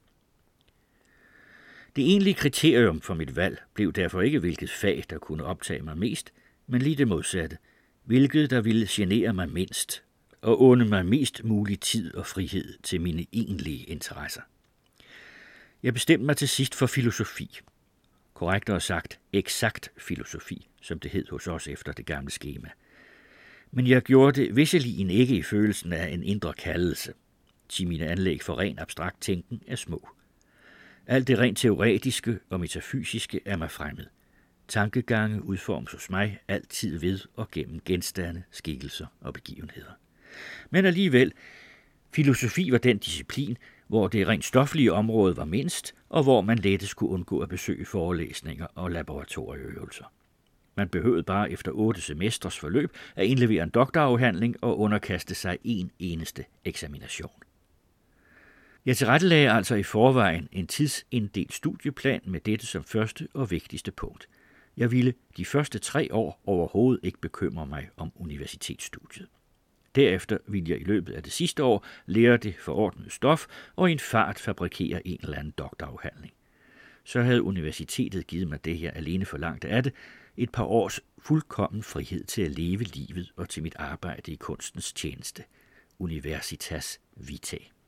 Det 1.95 2.03
egentlige 2.03 2.33
kriterium 2.33 3.01
for 3.01 3.13
mit 3.13 3.35
valg 3.35 3.61
blev 3.73 3.93
derfor 3.93 4.21
ikke, 4.21 4.39
hvilket 4.39 4.69
fag, 4.69 5.03
der 5.09 5.17
kunne 5.17 5.43
optage 5.43 5.81
mig 5.81 5.97
mest, 5.97 6.33
men 6.67 6.81
lige 6.81 6.95
det 6.95 7.07
modsatte. 7.07 7.57
Hvilket, 8.03 8.49
der 8.49 8.61
ville 8.61 8.87
genere 8.89 9.33
mig 9.33 9.49
mindst 9.49 10.03
og 10.41 10.63
ånde 10.63 10.85
mig 10.85 11.05
mest 11.05 11.43
mulig 11.43 11.79
tid 11.79 12.15
og 12.15 12.25
frihed 12.25 12.77
til 12.83 13.01
mine 13.01 13.25
egentlige 13.33 13.83
interesser. 13.83 14.41
Jeg 15.83 15.93
bestemte 15.93 16.25
mig 16.25 16.37
til 16.37 16.49
sidst 16.49 16.75
for 16.75 16.85
filosofi. 16.85 17.59
Korrektere 18.33 18.81
sagt, 18.81 19.19
eksakt 19.33 19.91
filosofi, 19.97 20.67
som 20.81 20.99
det 20.99 21.11
hed 21.11 21.25
hos 21.29 21.47
os 21.47 21.67
efter 21.67 21.91
det 21.91 22.05
gamle 22.05 22.31
skema. 22.31 22.69
Men 23.71 23.87
jeg 23.87 24.01
gjorde 24.01 24.41
det 24.41 24.55
visselig 24.55 25.11
ikke 25.11 25.35
i 25.35 25.41
følelsen 25.41 25.93
af 25.93 26.09
en 26.09 26.23
indre 26.23 26.53
kaldelse. 26.53 27.13
Til 27.69 27.87
mine 27.87 28.07
anlæg 28.07 28.41
for 28.41 28.59
ren 28.59 28.79
abstrakt 28.79 29.21
tænken 29.21 29.61
er 29.67 29.75
små. 29.75 30.09
Alt 31.07 31.27
det 31.27 31.39
rent 31.39 31.57
teoretiske 31.57 32.39
og 32.49 32.59
metafysiske 32.59 33.41
er 33.45 33.57
mig 33.57 33.71
fremmed. 33.71 34.05
Tankegange 34.67 35.43
udformes 35.43 35.91
hos 35.91 36.09
mig 36.09 36.39
altid 36.47 36.99
ved 36.99 37.19
og 37.35 37.51
gennem 37.51 37.81
genstande, 37.85 38.43
skikkelser 38.51 39.05
og 39.21 39.33
begivenheder. 39.33 39.91
Men 40.69 40.85
alligevel, 40.85 41.33
filosofi 42.13 42.71
var 42.71 42.77
den 42.77 42.97
disciplin, 42.97 43.57
hvor 43.91 44.07
det 44.07 44.27
rent 44.27 44.45
stoflige 44.45 44.93
område 44.93 45.37
var 45.37 45.45
mindst, 45.45 45.95
og 46.09 46.23
hvor 46.23 46.41
man 46.41 46.59
lettest 46.59 46.95
kunne 46.95 47.09
undgå 47.09 47.39
at 47.39 47.49
besøge 47.49 47.85
forelæsninger 47.85 48.65
og 48.75 48.91
laboratorieøvelser. 48.91 50.05
Man 50.75 50.89
behøvede 50.89 51.23
bare 51.23 51.51
efter 51.51 51.71
otte 51.71 52.01
semesters 52.01 52.59
forløb 52.59 52.93
at 53.15 53.25
indlevere 53.25 53.63
en 53.63 53.69
doktorafhandling 53.69 54.55
og 54.61 54.79
underkaste 54.79 55.35
sig 55.35 55.57
en 55.63 55.91
eneste 55.99 56.45
eksamination. 56.65 57.31
Jeg 58.85 58.97
tilrettelagde 58.97 59.51
altså 59.51 59.75
i 59.75 59.83
forvejen 59.83 60.49
en 60.51 60.67
tidsinddelt 60.67 61.53
studieplan 61.53 62.21
med 62.25 62.39
dette 62.39 62.65
som 62.65 62.83
første 62.83 63.27
og 63.33 63.51
vigtigste 63.51 63.91
punkt. 63.91 64.29
Jeg 64.77 64.91
ville 64.91 65.13
de 65.37 65.45
første 65.45 65.79
tre 65.79 66.07
år 66.11 66.41
overhovedet 66.45 66.99
ikke 67.03 67.21
bekymre 67.21 67.65
mig 67.65 67.89
om 67.97 68.11
universitetsstudiet. 68.15 69.27
Derefter 69.95 70.37
ville 70.47 70.69
jeg 70.71 70.81
i 70.81 70.83
løbet 70.83 71.13
af 71.13 71.23
det 71.23 71.31
sidste 71.31 71.63
år 71.63 71.85
lære 72.05 72.37
det 72.37 72.55
forordnede 72.59 73.09
stof 73.09 73.47
og 73.75 73.89
i 73.89 73.91
en 73.91 73.99
fart 73.99 74.39
fabrikere 74.39 75.07
en 75.07 75.19
eller 75.23 75.37
anden 75.37 75.53
doktorafhandling. 75.57 76.33
Så 77.03 77.21
havde 77.21 77.43
universitetet 77.43 78.27
givet 78.27 78.47
mig 78.47 78.65
det 78.65 78.77
her 78.77 78.91
alene 78.91 79.25
for 79.25 79.37
langt 79.37 79.65
af 79.65 79.83
det, 79.83 79.93
et 80.37 80.51
par 80.51 80.63
års 80.63 80.99
fuldkommen 81.17 81.83
frihed 81.83 82.23
til 82.23 82.41
at 82.41 82.51
leve 82.51 82.83
livet 82.83 83.31
og 83.35 83.49
til 83.49 83.63
mit 83.63 83.75
arbejde 83.75 84.31
i 84.31 84.35
kunstens 84.35 84.93
tjeneste. 84.93 85.43
Universitas 85.99 86.99
Vitae. 87.15 87.80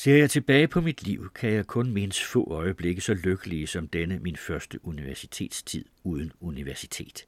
Ser 0.00 0.16
jeg 0.16 0.30
tilbage 0.30 0.68
på 0.68 0.80
mit 0.80 1.02
liv, 1.02 1.30
kan 1.34 1.52
jeg 1.52 1.66
kun 1.66 1.92
mindes 1.92 2.24
få 2.24 2.52
øjeblikke 2.52 3.00
så 3.00 3.14
lykkelige 3.14 3.66
som 3.66 3.88
denne 3.88 4.18
min 4.18 4.36
første 4.36 4.86
universitetstid 4.86 5.84
uden 6.04 6.32
universitet. 6.40 7.26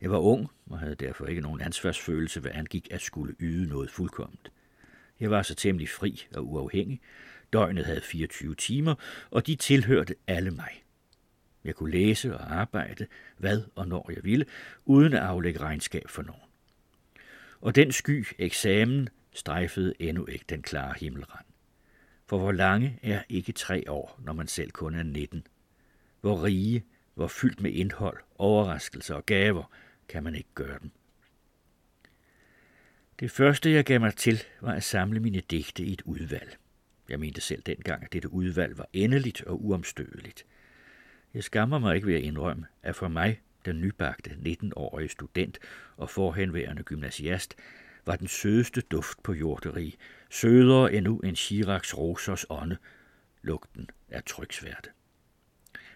Jeg 0.00 0.10
var 0.10 0.18
ung 0.18 0.48
og 0.66 0.78
havde 0.78 0.94
derfor 0.94 1.26
ikke 1.26 1.40
nogen 1.40 1.60
ansvarsfølelse, 1.60 2.40
hvad 2.40 2.50
angik 2.54 2.88
at 2.90 3.00
skulle 3.00 3.34
yde 3.40 3.68
noget 3.68 3.90
fuldkomment. 3.90 4.52
Jeg 5.20 5.30
var 5.30 5.42
så 5.42 5.54
temmelig 5.54 5.88
fri 5.88 6.26
og 6.34 6.46
uafhængig. 6.46 7.00
Døgnet 7.52 7.86
havde 7.86 8.00
24 8.00 8.54
timer, 8.54 8.94
og 9.30 9.46
de 9.46 9.56
tilhørte 9.56 10.14
alle 10.26 10.50
mig. 10.50 10.84
Jeg 11.64 11.74
kunne 11.74 11.90
læse 11.90 12.34
og 12.34 12.54
arbejde, 12.54 13.06
hvad 13.36 13.62
og 13.74 13.88
når 13.88 14.10
jeg 14.14 14.24
ville, 14.24 14.46
uden 14.84 15.12
at 15.12 15.22
aflægge 15.22 15.60
regnskab 15.60 16.08
for 16.08 16.22
nogen. 16.22 16.42
Og 17.60 17.74
den 17.74 17.92
sky 17.92 18.26
eksamen 18.38 19.08
strejfede 19.32 19.94
endnu 19.98 20.26
ikke 20.26 20.44
den 20.48 20.62
klare 20.62 20.94
himmelrand. 21.00 21.47
For 22.28 22.38
hvor 22.38 22.52
lange 22.52 22.98
er 23.02 23.22
ikke 23.28 23.52
tre 23.52 23.84
år, 23.88 24.20
når 24.24 24.32
man 24.32 24.46
selv 24.46 24.70
kun 24.70 24.94
er 24.94 25.02
19? 25.02 25.46
Hvor 26.20 26.44
rige, 26.44 26.84
hvor 27.14 27.26
fyldt 27.26 27.60
med 27.60 27.72
indhold, 27.72 28.18
overraskelser 28.34 29.14
og 29.14 29.26
gaver, 29.26 29.72
kan 30.08 30.24
man 30.24 30.34
ikke 30.34 30.48
gøre 30.54 30.78
dem. 30.82 30.90
Det 33.20 33.30
første, 33.30 33.70
jeg 33.70 33.84
gav 33.84 34.00
mig 34.00 34.14
til, 34.14 34.42
var 34.60 34.72
at 34.72 34.84
samle 34.84 35.20
mine 35.20 35.40
digte 35.40 35.82
i 35.82 35.92
et 35.92 36.02
udvalg. 36.04 36.56
Jeg 37.08 37.20
mente 37.20 37.40
selv 37.40 37.62
dengang, 37.62 38.04
at 38.04 38.12
dette 38.12 38.32
udvalg 38.32 38.78
var 38.78 38.88
endeligt 38.92 39.42
og 39.42 39.64
uomstødeligt. 39.64 40.46
Jeg 41.34 41.44
skammer 41.44 41.78
mig 41.78 41.94
ikke 41.94 42.06
ved 42.06 42.14
at 42.14 42.22
indrømme, 42.22 42.66
at 42.82 42.96
for 42.96 43.08
mig, 43.08 43.40
den 43.64 43.80
nybagte 43.80 44.30
19-årige 44.30 45.08
student 45.08 45.58
og 45.96 46.10
forhenværende 46.10 46.82
gymnasiast, 46.82 47.56
var 48.06 48.16
den 48.16 48.28
sødeste 48.28 48.80
duft 48.80 49.22
på 49.22 49.32
jorderi, 49.32 49.96
sødere 50.30 50.92
endnu 50.92 51.18
end 51.18 51.36
Chiracs 51.36 51.98
rosers 51.98 52.46
ånde, 52.50 52.76
lugten 53.42 53.90
af 54.08 54.22
tryksværte. 54.24 54.90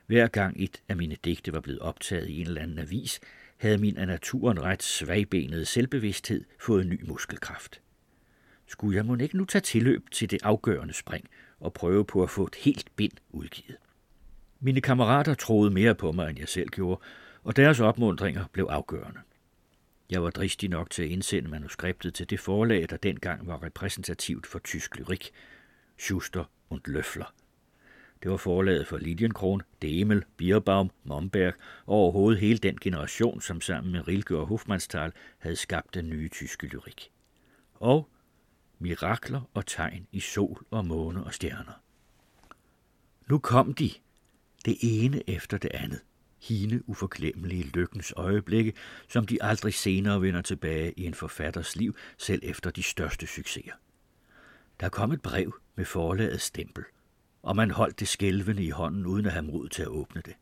Hver 0.07 0.27
gang 0.27 0.63
et 0.63 0.83
af 0.89 0.97
mine 0.97 1.17
digte 1.25 1.53
var 1.53 1.61
blevet 1.61 1.81
optaget 1.81 2.29
i 2.29 2.41
en 2.41 2.47
eller 2.47 2.63
anden 2.63 2.79
avis, 2.79 3.21
havde 3.57 3.79
min 3.79 3.97
af 3.97 4.07
naturen 4.07 4.63
ret 4.63 4.83
svagbenede 4.83 5.65
selvbevidsthed 5.65 6.45
fået 6.59 6.87
ny 6.87 7.05
muskelkraft. 7.09 7.81
Skulle 8.67 8.97
jeg 8.97 9.07
må 9.07 9.17
ikke 9.17 9.37
nu 9.37 9.45
tage 9.45 9.63
tilløb 9.63 10.11
til 10.11 10.31
det 10.31 10.43
afgørende 10.43 10.95
spring 10.95 11.29
og 11.61 11.73
prøve 11.73 12.05
på 12.05 12.23
at 12.23 12.31
få 12.31 12.47
et 12.47 12.55
helt 12.55 12.97
bind 12.97 13.13
udgivet? 13.31 13.77
Mine 14.61 14.81
kammerater 14.81 15.35
troede 15.35 15.71
mere 15.71 15.95
på 15.95 16.13
mig, 16.13 16.31
end 16.31 16.39
jeg 16.39 16.49
selv 16.49 16.69
gjorde, 16.69 17.01
og 17.43 17.57
deres 17.57 17.81
opmundringer 17.81 18.45
blev 18.53 18.65
afgørende. 18.71 19.21
Jeg 20.13 20.23
var 20.23 20.31
dristig 20.31 20.71
nok 20.71 20.91
til 20.91 21.03
at 21.03 21.09
indsende 21.09 21.51
manuskriptet 21.51 22.15
til 22.15 22.31
det 22.31 22.41
forlag, 22.41 22.87
der 22.91 22.97
dengang 22.97 23.47
var 23.47 23.63
repræsentativt 23.63 24.47
for 24.47 24.59
tysk 24.59 24.97
lyrik, 24.97 25.31
Schuster 25.99 26.45
und 26.71 26.81
Løfler. 26.87 27.35
Det 28.23 28.31
var 28.31 28.37
forlaget 28.37 28.87
for 28.87 28.99
Lilienkron, 28.99 29.63
Demel, 29.83 30.25
Bierbaum, 30.37 30.91
Momberg 31.05 31.55
og 31.87 31.95
overhovedet 31.95 32.41
hele 32.41 32.59
den 32.59 32.79
generation, 32.79 33.41
som 33.41 33.61
sammen 33.61 33.93
med 33.93 34.09
Rilke 34.09 34.39
og 34.39 34.47
Hofmannsthal 34.47 35.13
havde 35.39 35.57
skabt 35.57 35.95
den 35.95 36.09
nye 36.09 36.29
tyske 36.29 36.67
lyrik. 36.67 37.11
Og 37.75 38.09
mirakler 38.79 39.51
og 39.55 39.67
tegn 39.67 40.07
i 40.13 40.21
sol 40.21 40.67
og 40.71 40.87
måne 40.87 41.25
og 41.25 41.35
stjerner. 41.35 41.83
Nu 43.27 43.39
kom 43.39 43.75
de, 43.75 43.91
det 44.65 44.77
ene 44.83 45.31
efter 45.31 45.59
det 45.59 45.71
andet 45.75 46.01
hine 46.43 46.89
uforglemmelige 46.89 47.65
lykkens 47.65 48.13
øjeblikke, 48.17 48.73
som 49.09 49.27
de 49.27 49.43
aldrig 49.43 49.75
senere 49.75 50.23
vender 50.23 50.43
tilbage 50.43 50.93
i 50.93 51.05
en 51.05 51.15
forfatters 51.15 51.77
liv, 51.77 51.97
selv 52.19 52.41
efter 52.45 52.71
de 52.71 52.83
største 52.83 53.27
succeser. 53.27 53.73
Der 54.81 54.89
kom 54.89 55.13
et 55.13 55.23
brev 55.23 55.61
med 55.75 55.85
forlagets 55.85 56.45
stempel, 56.45 56.85
og 57.43 57.57
man 57.57 57.71
holdt 57.71 58.01
det 58.01 58.09
skælvende 58.09 58.65
i 58.65 58.71
hånden 58.71 59.07
uden 59.07 59.27
at 59.27 59.33
have 59.33 59.45
mod 59.45 59.69
til 59.69 59.83
at 59.83 59.89
åbne 59.89 60.23
det. 60.25 60.35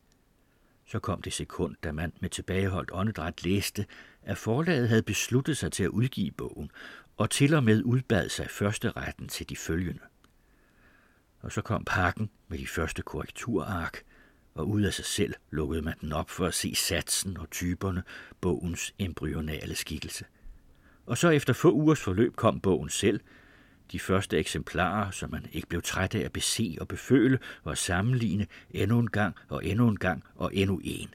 Så 0.87 0.99
kom 0.99 1.23
det 1.23 1.33
sekund, 1.33 1.76
da 1.85 1.92
man 1.92 2.12
med 2.21 2.30
tilbageholdt 2.30 2.90
åndedræt 2.92 3.45
læste, 3.45 3.87
at 4.23 4.38
forlaget 4.38 4.88
havde 4.88 5.02
besluttet 5.02 5.57
sig 5.57 5.73
til 5.73 5.83
at 5.83 5.88
udgive 5.88 6.30
bogen, 6.30 6.71
og 7.16 7.30
til 7.30 7.54
og 7.54 7.64
med 7.64 7.83
udbad 7.83 8.28
sig 8.28 8.50
første 8.50 8.90
retten 8.90 9.28
til 9.28 9.49
de 9.49 9.57
følgende. 9.57 10.02
Og 11.40 11.52
så 11.52 11.62
kom 11.62 11.85
pakken 11.85 12.30
med 12.49 12.59
de 12.59 12.66
første 12.66 13.02
korrekturark, 13.02 14.02
og 14.54 14.69
ud 14.69 14.83
af 14.83 14.92
sig 14.92 15.04
selv 15.04 15.35
lukkede 15.50 15.83
man 15.83 15.95
den 16.00 16.12
op 16.12 16.30
for 16.30 16.47
at 16.47 16.54
se 16.54 16.75
satsen 16.75 17.37
og 17.38 17.50
typerne, 17.50 18.02
bogens 18.40 18.95
embryonale 18.99 19.75
skikkelse. 19.75 20.25
Og 21.07 21.19
så 21.19 21.28
efter 21.28 21.52
få 21.52 21.73
ugers 21.73 22.00
forløb 22.00 22.37
kom 22.37 22.61
bogen 22.61 22.88
selv, 22.88 23.21
de 23.92 24.00
første 24.00 24.38
eksemplarer, 24.38 25.11
som 25.11 25.30
man 25.30 25.47
ikke 25.52 25.69
blev 25.69 25.83
træt 25.83 26.14
af 26.14 26.21
at 26.21 26.33
bese 26.33 26.76
og 26.80 26.88
beføle 26.88 27.38
og 27.62 27.78
sammenligne 27.78 28.47
endnu 28.71 28.99
en 28.99 29.11
gang 29.11 29.37
og 29.49 29.64
endnu 29.64 29.88
en 29.88 29.99
gang 29.99 30.25
og 30.35 30.54
endnu 30.54 30.80
en. 30.85 31.14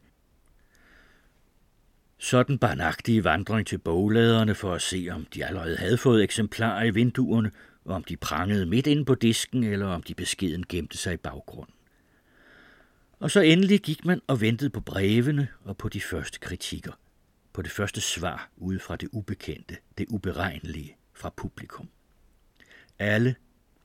Sådan 2.18 2.58
barnagtige 2.58 3.24
vandring 3.24 3.68
til 3.68 3.78
bogladerne 3.78 4.56
for 4.56 4.74
at 4.74 4.82
se, 4.82 5.08
om 5.12 5.26
de 5.34 5.46
allerede 5.46 5.78
havde 5.78 5.98
fået 5.98 6.24
eksemplarer 6.24 6.84
i 6.84 6.90
vinduerne, 6.90 7.52
og 7.86 7.96
om 7.96 8.04
de 8.04 8.18
prangede 8.18 8.66
midt 8.66 8.88
inde 8.88 9.06
på 9.06 9.16
disken, 9.16 9.64
eller 9.64 9.88
om 9.88 10.04
de 10.04 10.16
beskeden 10.16 10.66
gemte 10.70 10.98
sig 10.98 11.14
i 11.14 11.18
baggrunden. 11.18 11.75
Og 13.26 13.32
så 13.32 13.42
endelig 13.42 13.82
gik 13.82 14.06
man 14.06 14.22
og 14.28 14.42
ventede 14.42 14.70
på 14.70 14.80
brevene 14.80 15.48
og 15.64 15.78
på 15.78 15.90
de 15.90 16.02
første 16.02 16.40
kritikker, 16.40 16.92
på 17.54 17.62
det 17.62 17.72
første 17.72 18.02
svar 18.02 18.50
ude 18.58 18.80
fra 18.80 18.96
det 18.96 19.10
ubekendte, 19.12 19.78
det 19.98 20.06
uberegnelige 20.10 20.96
fra 21.14 21.34
publikum. 21.38 21.90
Alle, 23.00 23.36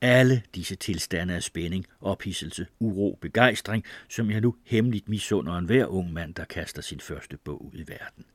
alle 0.01 0.43
disse 0.55 0.75
tilstande 0.75 1.33
af 1.33 1.43
spænding, 1.43 1.85
ophidselse, 2.01 2.67
uro, 2.79 3.17
begejstring, 3.21 3.83
som 4.09 4.31
jeg 4.31 4.41
nu 4.41 4.55
hemmeligt 4.63 5.09
misunder 5.09 5.57
en 5.57 5.65
hver 5.65 5.85
ung 5.85 6.13
mand, 6.13 6.35
der 6.35 6.45
kaster 6.45 6.81
sin 6.81 6.99
første 6.99 7.37
bog 7.37 7.65
ud 7.65 7.73
i 7.73 7.87
verden. 7.87 8.25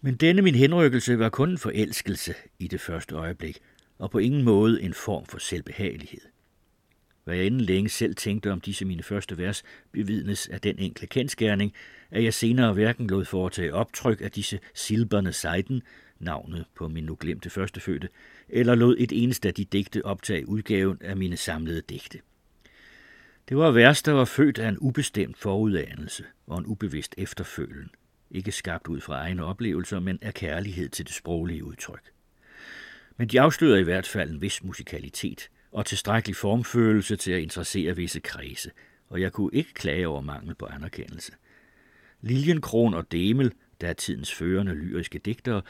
Men 0.00 0.16
denne 0.16 0.42
min 0.42 0.54
henrykkelse 0.54 1.18
var 1.18 1.28
kun 1.28 1.50
en 1.50 1.58
forelskelse 1.58 2.34
i 2.58 2.68
det 2.68 2.80
første 2.80 3.14
øjeblik, 3.14 3.58
og 3.98 4.10
på 4.10 4.18
ingen 4.18 4.42
måde 4.42 4.82
en 4.82 4.94
form 4.94 5.26
for 5.26 5.38
selvbehagelighed. 5.38 6.32
Hvad 7.24 7.36
jeg 7.36 7.46
inden 7.46 7.60
længe 7.60 7.88
selv 7.88 8.14
tænkte 8.14 8.52
om 8.52 8.60
disse 8.60 8.84
mine 8.84 9.02
første 9.02 9.38
vers, 9.38 9.62
bevidnes 9.92 10.48
af 10.48 10.60
den 10.60 10.78
enkle 10.78 11.06
kendskærning, 11.06 11.72
at 12.10 12.24
jeg 12.24 12.34
senere 12.34 12.72
hverken 12.72 13.06
lod 13.06 13.24
foretage 13.24 13.74
optryk 13.74 14.20
af 14.20 14.30
disse 14.30 14.60
silberne 14.74 15.32
sejden, 15.32 15.82
navnet 16.18 16.64
på 16.74 16.88
min 16.88 17.04
nu 17.04 17.16
glemte 17.20 17.50
førstefødte, 17.50 18.08
eller 18.48 18.74
lod 18.74 18.96
et 18.98 19.12
eneste 19.12 19.48
af 19.48 19.54
de 19.54 19.64
digte 19.64 20.04
optage 20.04 20.48
udgaven 20.48 20.98
af 21.00 21.16
mine 21.16 21.36
samlede 21.36 21.80
digte. 21.80 22.20
Det 23.48 23.56
var 23.56 23.70
vers, 23.70 24.02
der 24.02 24.12
var 24.12 24.24
født 24.24 24.58
af 24.58 24.68
en 24.68 24.78
ubestemt 24.78 25.38
forudanelse 25.38 26.24
og 26.46 26.58
en 26.58 26.66
ubevidst 26.66 27.14
efterfølgen, 27.18 27.90
ikke 28.30 28.52
skabt 28.52 28.88
ud 28.88 29.00
fra 29.00 29.14
egne 29.14 29.44
oplevelser, 29.44 30.00
men 30.00 30.18
af 30.22 30.34
kærlighed 30.34 30.88
til 30.88 31.06
det 31.06 31.14
sproglige 31.14 31.64
udtryk. 31.64 32.12
Men 33.16 33.28
de 33.28 33.40
afslører 33.40 33.78
i 33.78 33.82
hvert 33.82 34.06
fald 34.06 34.30
en 34.30 34.42
vis 34.42 34.62
musikalitet– 34.64 35.48
og 35.72 35.86
tilstrækkelig 35.86 36.36
formfølelse 36.36 37.16
til 37.16 37.32
at 37.32 37.42
interessere 37.42 37.96
visse 37.96 38.20
kredse, 38.20 38.70
og 39.08 39.20
jeg 39.20 39.32
kunne 39.32 39.50
ikke 39.54 39.74
klage 39.74 40.08
over 40.08 40.20
mangel 40.20 40.54
på 40.54 40.66
anerkendelse. 40.66 41.32
Liljenkron 42.20 42.94
og 42.94 43.12
Demel, 43.12 43.52
der 43.80 43.88
er 43.88 43.92
tidens 43.92 44.34
førende 44.34 44.74
lyriske 44.74 45.18
digtere, 45.18 45.62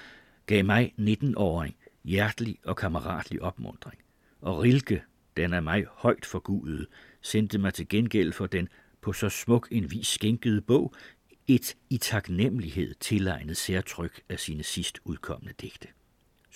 gav 0.47 0.65
mig 0.65 0.95
19-åring 0.99 1.77
hjertelig 2.05 2.59
og 2.65 2.77
kammeratlig 2.77 3.43
opmundring. 3.43 3.99
Og 4.41 4.59
Rilke, 4.59 5.03
den 5.37 5.53
er 5.53 5.61
mig 5.61 5.85
højt 5.91 6.27
forgudet, 6.27 6.87
sendte 7.21 7.59
mig 7.59 7.75
til 7.75 7.89
gengæld 7.89 8.33
for 8.33 8.47
den 8.47 8.69
på 9.01 9.13
så 9.13 9.29
smuk 9.29 9.69
en 9.71 9.91
vis 9.91 10.09
skænkede 10.09 10.61
bog 10.61 10.95
et 11.47 11.77
i 11.91 11.99
taknemmelighed 11.99 12.95
tilegnet 13.01 13.57
særtryk 13.57 14.21
af 14.29 14.41
sine 14.41 14.63
sidst 14.63 15.01
udkommende 15.05 15.55
digte. 15.61 15.89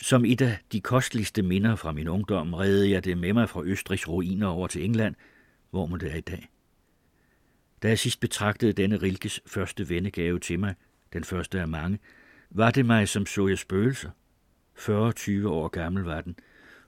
Som 0.03 0.25
et 0.25 0.41
af 0.41 0.59
de 0.73 0.81
kosteligste 0.81 1.43
minder 1.43 1.77
fra 1.77 1.93
min 1.93 2.09
ungdom 2.09 2.55
redde 2.55 2.91
jeg 2.91 3.05
det 3.05 3.19
med 3.19 3.33
mig 3.33 3.49
fra 3.49 3.63
Østrigs 3.65 4.09
ruiner 4.09 4.47
over 4.47 4.67
til 4.67 4.85
England, 4.85 5.15
hvor 5.71 5.87
man 5.87 6.01
det 6.01 6.13
er 6.13 6.17
i 6.17 6.21
dag. 6.21 6.49
Da 7.83 7.89
jeg 7.89 7.99
sidst 7.99 8.21
betragtede 8.21 8.73
denne 8.73 8.97
Rilkes 8.97 9.41
første 9.47 9.89
vennegave 9.89 10.39
til 10.41 10.59
mig, 10.59 10.75
den 11.13 11.25
første 11.25 11.61
af 11.61 11.69
mange, 11.69 11.99
var 12.51 12.71
det 12.71 12.87
mig, 12.87 13.09
som 13.09 13.27
så 13.27 13.49
jeg 13.49 13.59
spøgelser. 13.59 14.11
40-20 14.79 15.49
år 15.49 15.69
gammel 15.69 16.05
var 16.05 16.21
den, 16.21 16.37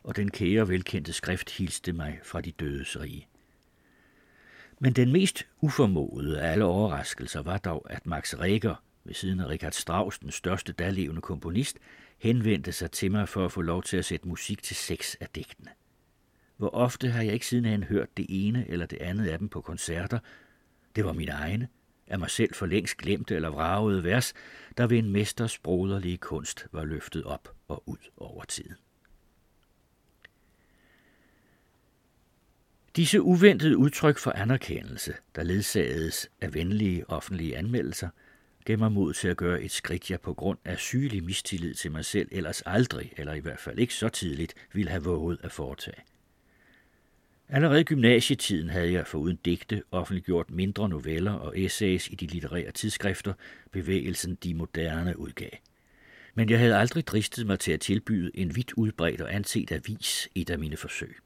og 0.03 0.17
den 0.17 0.31
kære 0.31 0.69
velkendte 0.69 1.13
skrift 1.13 1.51
hilste 1.51 1.93
mig 1.93 2.21
fra 2.23 2.41
de 2.41 2.53
dødes 2.53 3.01
rige. 3.01 3.29
Men 4.81 4.93
den 4.93 5.13
mest 5.13 5.47
uformåede 5.61 6.41
af 6.41 6.53
alle 6.53 6.65
overraskelser 6.65 7.43
var 7.43 7.59
dog, 7.59 7.87
at 7.91 8.07
Max 8.07 8.35
Reger, 8.35 8.83
ved 9.05 9.15
siden 9.15 9.41
af 9.41 9.49
Richard 9.49 9.73
Strauss, 9.73 10.19
den 10.19 10.31
største 10.31 10.73
dalevende 10.73 11.21
komponist, 11.21 11.79
henvendte 12.19 12.73
sig 12.73 12.91
til 12.91 13.11
mig 13.11 13.29
for 13.29 13.45
at 13.45 13.53
få 13.53 13.63
lov 13.63 13.83
til 13.83 13.97
at 13.97 14.05
sætte 14.05 14.29
musik 14.29 14.63
til 14.63 14.77
seks 14.77 15.17
af 15.21 15.29
digtene. 15.35 15.71
Hvor 16.57 16.69
ofte 16.69 17.11
har 17.11 17.23
jeg 17.23 17.33
ikke 17.33 17.47
sidenhen 17.47 17.83
hørt 17.83 18.17
det 18.17 18.27
ene 18.29 18.69
eller 18.69 18.87
det 18.87 18.99
andet 19.01 19.29
af 19.29 19.39
dem 19.39 19.49
på 19.49 19.61
koncerter. 19.61 20.19
Det 20.97 21.05
var 21.05 21.13
mine 21.13 21.33
egne, 21.33 21.69
af 22.07 22.19
mig 22.19 22.31
selv 22.31 22.55
for 22.55 22.67
længst 22.67 22.97
glemte 22.97 23.35
eller 23.35 23.49
vragede 23.49 24.05
vers, 24.05 24.35
der 24.77 24.87
ved 24.87 24.99
en 24.99 25.11
mesters 25.11 25.59
broderlige 25.59 26.17
kunst 26.17 26.67
var 26.73 26.85
løftet 26.85 27.25
op 27.25 27.55
og 27.69 27.83
ud 27.87 28.11
over 28.17 28.45
tiden. 28.45 28.77
Disse 32.97 33.23
uventede 33.23 33.77
udtryk 33.77 34.19
for 34.19 34.31
anerkendelse, 34.31 35.15
der 35.35 35.43
ledsagedes 35.43 36.31
af 36.41 36.55
venlige 36.55 37.11
offentlige 37.11 37.57
anmeldelser, 37.57 38.09
gav 38.69 38.79
mig 38.79 38.93
mod 38.93 39.15
til 39.15 39.29
at 39.29 39.37
gøre 39.37 39.63
et 39.63 39.71
skridt, 39.71 40.11
jeg 40.11 40.21
på 40.21 40.35
grund 40.35 40.59
af 40.65 40.79
sygelig 40.79 41.25
mistillid 41.25 41.75
til 41.75 41.93
mig 41.93 42.05
selv 42.05 42.29
ellers 42.33 42.63
aldrig, 42.67 43.13
eller 43.17 43.35
i 43.35 43.41
hvert 43.41 43.61
fald 43.61 43.79
ikke 43.79 43.95
så 43.95 44.09
tidligt, 44.09 44.55
ville 44.73 44.91
have 44.91 45.03
våget 45.03 45.39
at 45.43 45.53
foretage. 45.53 46.03
Allerede 47.49 47.81
i 47.81 47.85
gymnasietiden 47.85 48.69
havde 48.71 48.93
jeg 48.93 49.07
foruden 49.07 49.37
digte 49.45 49.83
offentliggjort 49.91 50.51
mindre 50.51 50.89
noveller 50.89 51.33
og 51.33 51.59
essays 51.59 52.09
i 52.09 52.15
de 52.15 52.27
litterære 52.27 52.73
tidsskrifter, 52.73 53.33
bevægelsen 53.73 54.35
De 54.35 54.55
Moderne 54.55 55.19
udgav. 55.19 55.51
Men 56.35 56.51
jeg 56.51 56.59
havde 56.59 56.77
aldrig 56.77 57.07
dristet 57.07 57.47
mig 57.47 57.59
til 57.59 57.73
at 57.73 57.81
tilbyde 57.81 58.31
en 58.35 58.57
vidt 58.57 58.73
udbredt 58.73 59.21
og 59.21 59.35
anset 59.35 59.73
avis 59.73 60.29
et 60.35 60.51
af 60.51 60.59
mine 60.59 60.77
forsøg. 60.77 61.17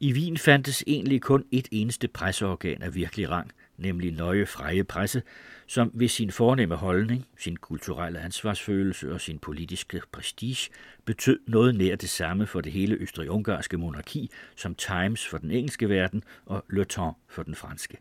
I 0.00 0.12
Wien 0.12 0.38
fandtes 0.38 0.84
egentlig 0.86 1.22
kun 1.22 1.44
et 1.50 1.68
eneste 1.70 2.08
presseorgan 2.08 2.82
af 2.82 2.94
virkelig 2.94 3.30
rang, 3.30 3.52
nemlig 3.78 4.12
Nøje 4.12 4.46
Freie 4.46 4.84
Presse, 4.84 5.22
som 5.66 5.90
ved 5.94 6.08
sin 6.08 6.30
fornemme 6.30 6.74
holdning, 6.74 7.26
sin 7.38 7.56
kulturelle 7.56 8.20
ansvarsfølelse 8.20 9.12
og 9.12 9.20
sin 9.20 9.38
politiske 9.38 10.02
prestige 10.12 10.70
betød 11.04 11.40
noget 11.46 11.74
nær 11.74 11.96
det 11.96 12.10
samme 12.10 12.46
for 12.46 12.60
det 12.60 12.72
hele 12.72 12.94
østrig-ungarske 12.94 13.76
monarki 13.76 14.30
som 14.56 14.74
Times 14.74 15.26
for 15.26 15.38
den 15.38 15.50
engelske 15.50 15.88
verden 15.88 16.22
og 16.46 16.64
Le 16.70 16.84
Temps 16.84 17.18
for 17.28 17.42
den 17.42 17.54
franske. 17.54 17.96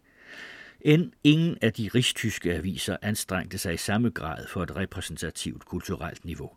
End 0.82 1.12
ingen 1.24 1.58
af 1.62 1.74
de 1.74 1.90
rigstyske 1.96 2.54
aviser 2.54 2.98
anstrengte 3.02 3.58
sig 3.58 3.74
i 3.74 3.78
samme 3.78 4.10
grad 4.10 4.48
for 4.48 4.64
et 4.64 4.76
repræsentativt 4.76 5.66
kulturelt 5.66 6.26
niveau. 6.26 6.52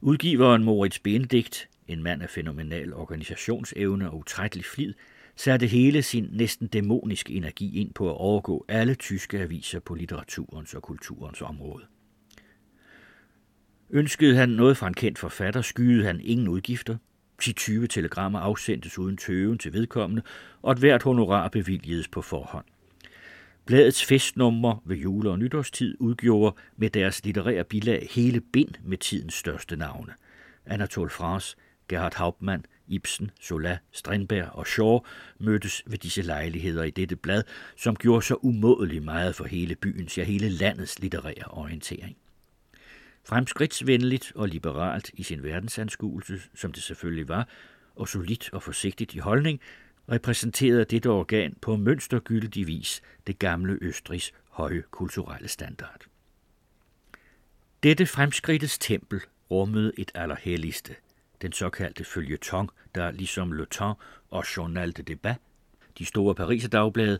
Udgiveren 0.00 0.64
Moritz 0.64 0.98
Benedikt 0.98 1.68
en 1.88 2.02
mand 2.02 2.22
af 2.22 2.30
fænomenal 2.30 2.94
organisationsevne 2.94 4.10
og 4.10 4.18
utrættelig 4.18 4.64
flid, 4.64 4.94
satte 5.36 5.66
hele 5.66 6.02
sin 6.02 6.28
næsten 6.32 6.66
dæmoniske 6.66 7.34
energi 7.34 7.80
ind 7.80 7.94
på 7.94 8.10
at 8.10 8.16
overgå 8.16 8.64
alle 8.68 8.94
tyske 8.94 9.38
aviser 9.38 9.80
på 9.80 9.94
litteraturens 9.94 10.74
og 10.74 10.82
kulturens 10.82 11.42
område. 11.42 11.84
Ønskede 13.90 14.36
han 14.36 14.48
noget 14.48 14.76
fra 14.76 14.88
en 14.88 14.94
kendt 14.94 15.18
forfatter, 15.18 15.62
skyede 15.62 16.04
han 16.04 16.20
ingen 16.20 16.48
udgifter. 16.48 16.96
10-20 17.42 17.86
telegrammer 17.86 18.38
afsendtes 18.38 18.98
uden 18.98 19.16
tøven 19.16 19.58
til 19.58 19.72
vedkommende, 19.72 20.22
og 20.62 20.72
et 20.72 20.78
hvert 20.78 21.02
honorar 21.02 21.48
bevilgedes 21.48 22.08
på 22.08 22.22
forhånd. 22.22 22.64
Bladets 23.66 24.04
festnummer 24.04 24.82
ved 24.84 24.96
jule- 24.96 25.30
og 25.30 25.38
nytårstid 25.38 25.96
udgjorde 26.00 26.56
med 26.76 26.90
deres 26.90 27.24
litterære 27.24 27.64
bilag 27.64 28.08
hele 28.10 28.40
bind 28.40 28.74
med 28.84 28.98
tidens 28.98 29.34
største 29.34 29.76
navne. 29.76 30.12
Anatole 30.66 31.10
France, 31.10 31.56
Gerhard 31.88 32.14
Hauptmann, 32.14 32.64
Ibsen, 32.88 33.30
Zola, 33.42 33.78
Strindberg 33.92 34.48
og 34.52 34.66
Shaw 34.66 34.98
mødtes 35.38 35.82
ved 35.86 35.98
disse 35.98 36.22
lejligheder 36.22 36.82
i 36.82 36.90
dette 36.90 37.16
blad, 37.16 37.42
som 37.76 37.96
gjorde 37.96 38.26
så 38.26 38.34
umådelig 38.34 39.02
meget 39.02 39.34
for 39.34 39.44
hele 39.44 39.74
byens, 39.74 40.18
ja 40.18 40.24
hele 40.24 40.48
landets 40.48 40.98
litterære 40.98 41.44
orientering. 41.46 42.16
Fremskridtsvenligt 43.24 44.32
og 44.34 44.48
liberalt 44.48 45.10
i 45.14 45.22
sin 45.22 45.42
verdensanskuelse, 45.42 46.40
som 46.54 46.72
det 46.72 46.82
selvfølgelig 46.82 47.28
var, 47.28 47.48
og 47.96 48.08
solidt 48.08 48.50
og 48.52 48.62
forsigtigt 48.62 49.14
i 49.14 49.18
holdning, 49.18 49.60
repræsenterede 50.12 50.84
dette 50.84 51.10
organ 51.10 51.56
på 51.60 51.76
mønstergyldig 51.76 52.66
vis 52.66 53.02
det 53.26 53.38
gamle 53.38 53.78
Østrigs 53.80 54.32
høje 54.50 54.82
kulturelle 54.90 55.48
standard. 55.48 56.00
Dette 57.82 58.06
fremskridtets 58.06 58.78
tempel 58.78 59.20
rummede 59.50 59.92
et 59.98 60.10
allerhelligste– 60.14 60.94
den 61.42 61.52
såkaldte 61.52 62.04
følgetong, 62.04 62.70
der 62.94 63.10
ligesom 63.10 63.52
Le 63.52 63.66
Temps 63.70 64.00
og 64.30 64.44
Journal 64.56 64.92
de 64.96 65.02
Debat, 65.02 65.36
de 65.98 66.04
store 66.04 66.34
Pariser 66.34 66.68
dagblade, 66.68 67.18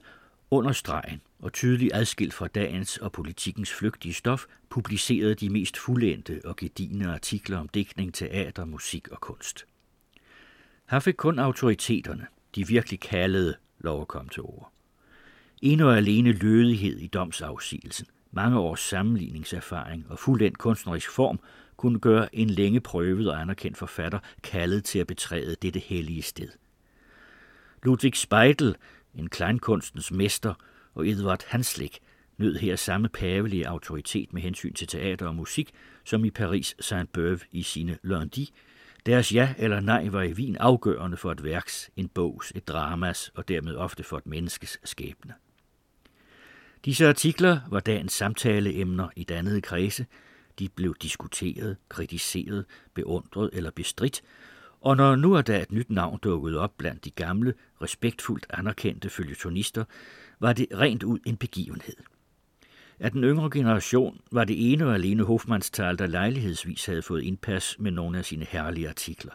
under 0.50 0.72
stregen 0.72 1.20
og 1.38 1.52
tydeligt 1.52 1.94
adskilt 1.94 2.34
fra 2.34 2.48
dagens 2.48 2.96
og 2.96 3.12
politikens 3.12 3.72
flygtige 3.72 4.14
stof, 4.14 4.46
publicerede 4.70 5.34
de 5.34 5.50
mest 5.50 5.78
fuldendte 5.78 6.40
og 6.44 6.56
gedigende 6.56 7.12
artikler 7.12 7.58
om 7.58 7.68
digtning, 7.68 8.14
teater, 8.14 8.64
musik 8.64 9.08
og 9.08 9.20
kunst. 9.20 9.66
Her 10.90 10.98
fik 10.98 11.14
kun 11.14 11.38
autoriteterne, 11.38 12.26
de 12.54 12.66
virkelig 12.66 13.00
kaldede, 13.00 13.56
lov 13.78 14.00
at 14.00 14.08
komme 14.08 14.30
til 14.30 14.42
ord. 14.42 14.72
En 15.62 15.80
og 15.80 15.96
alene 15.96 16.32
lødighed 16.32 16.98
i 16.98 17.06
domsafsigelsen, 17.06 18.06
mange 18.32 18.58
års 18.58 18.80
sammenligningserfaring 18.80 20.06
og 20.08 20.18
fuldendt 20.18 20.58
kunstnerisk 20.58 21.10
form 21.10 21.40
kunne 21.76 22.00
gøre 22.00 22.34
en 22.34 22.50
længe 22.50 22.80
prøvet 22.80 23.30
og 23.30 23.40
anerkendt 23.40 23.76
forfatter 23.76 24.18
kaldet 24.42 24.84
til 24.84 24.98
at 24.98 25.06
betræde 25.06 25.56
dette 25.62 25.80
hellige 25.80 26.22
sted. 26.22 26.48
Ludwig 27.82 28.16
Speidel, 28.16 28.76
en 29.14 29.28
kleinkunstens 29.28 30.12
mester, 30.12 30.54
og 30.94 31.08
Edvard 31.08 31.44
Hanslik 31.46 31.98
nød 32.38 32.56
her 32.56 32.76
samme 32.76 33.08
pavelige 33.08 33.68
autoritet 33.68 34.32
med 34.32 34.42
hensyn 34.42 34.72
til 34.72 34.86
teater 34.86 35.26
og 35.26 35.34
musik, 35.34 35.70
som 36.04 36.24
i 36.24 36.30
Paris 36.30 36.76
Saint-Beuve 36.82 37.46
i 37.52 37.62
sine 37.62 37.98
Lundi. 38.02 38.52
Deres 39.06 39.34
ja 39.34 39.54
eller 39.58 39.80
nej 39.80 40.08
var 40.08 40.22
i 40.22 40.32
Wien 40.32 40.56
afgørende 40.56 41.16
for 41.16 41.32
et 41.32 41.44
værks, 41.44 41.90
en 41.96 42.08
bogs, 42.08 42.52
et 42.54 42.68
dramas 42.68 43.30
og 43.34 43.48
dermed 43.48 43.76
ofte 43.76 44.02
for 44.02 44.18
et 44.18 44.26
menneskes 44.26 44.78
skæbne. 44.84 45.34
Disse 46.84 47.08
artikler 47.08 47.60
var 47.70 47.80
dagens 47.80 48.12
samtaleemner 48.12 49.08
i 49.16 49.24
dannede 49.24 49.60
kredse, 49.60 50.06
de 50.58 50.68
blev 50.68 50.94
diskuteret, 51.02 51.76
kritiseret, 51.88 52.64
beundret 52.94 53.50
eller 53.52 53.70
bestridt, 53.70 54.22
og 54.80 54.96
når 54.96 55.16
nu 55.16 55.34
er 55.34 55.42
der 55.42 55.62
et 55.62 55.72
nyt 55.72 55.90
navn 55.90 56.18
dukket 56.22 56.58
op 56.58 56.78
blandt 56.78 57.04
de 57.04 57.10
gamle, 57.10 57.54
respektfuldt 57.82 58.46
anerkendte 58.50 59.10
følgetonister, 59.10 59.84
var 60.40 60.52
det 60.52 60.66
rent 60.74 61.02
ud 61.02 61.18
en 61.26 61.36
begivenhed. 61.36 61.96
Af 63.00 63.10
den 63.10 63.24
yngre 63.24 63.50
generation 63.50 64.20
var 64.30 64.44
det 64.44 64.72
ene 64.72 64.86
og 64.86 64.94
alene 64.94 65.22
Hofmannsthal, 65.22 65.98
der 65.98 66.06
lejlighedsvis 66.06 66.86
havde 66.86 67.02
fået 67.02 67.22
indpas 67.22 67.76
med 67.78 67.90
nogle 67.90 68.18
af 68.18 68.24
sine 68.24 68.44
herlige 68.44 68.88
artikler. 68.88 69.32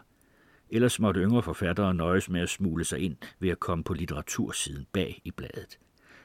Ellers 0.70 1.00
måtte 1.00 1.20
yngre 1.20 1.42
forfattere 1.42 1.94
nøjes 1.94 2.28
med 2.28 2.40
at 2.40 2.48
smule 2.48 2.84
sig 2.84 2.98
ind 2.98 3.16
ved 3.38 3.50
at 3.50 3.60
komme 3.60 3.84
på 3.84 3.94
litteratursiden 3.94 4.86
bag 4.92 5.20
i 5.24 5.30
bladet. 5.30 5.78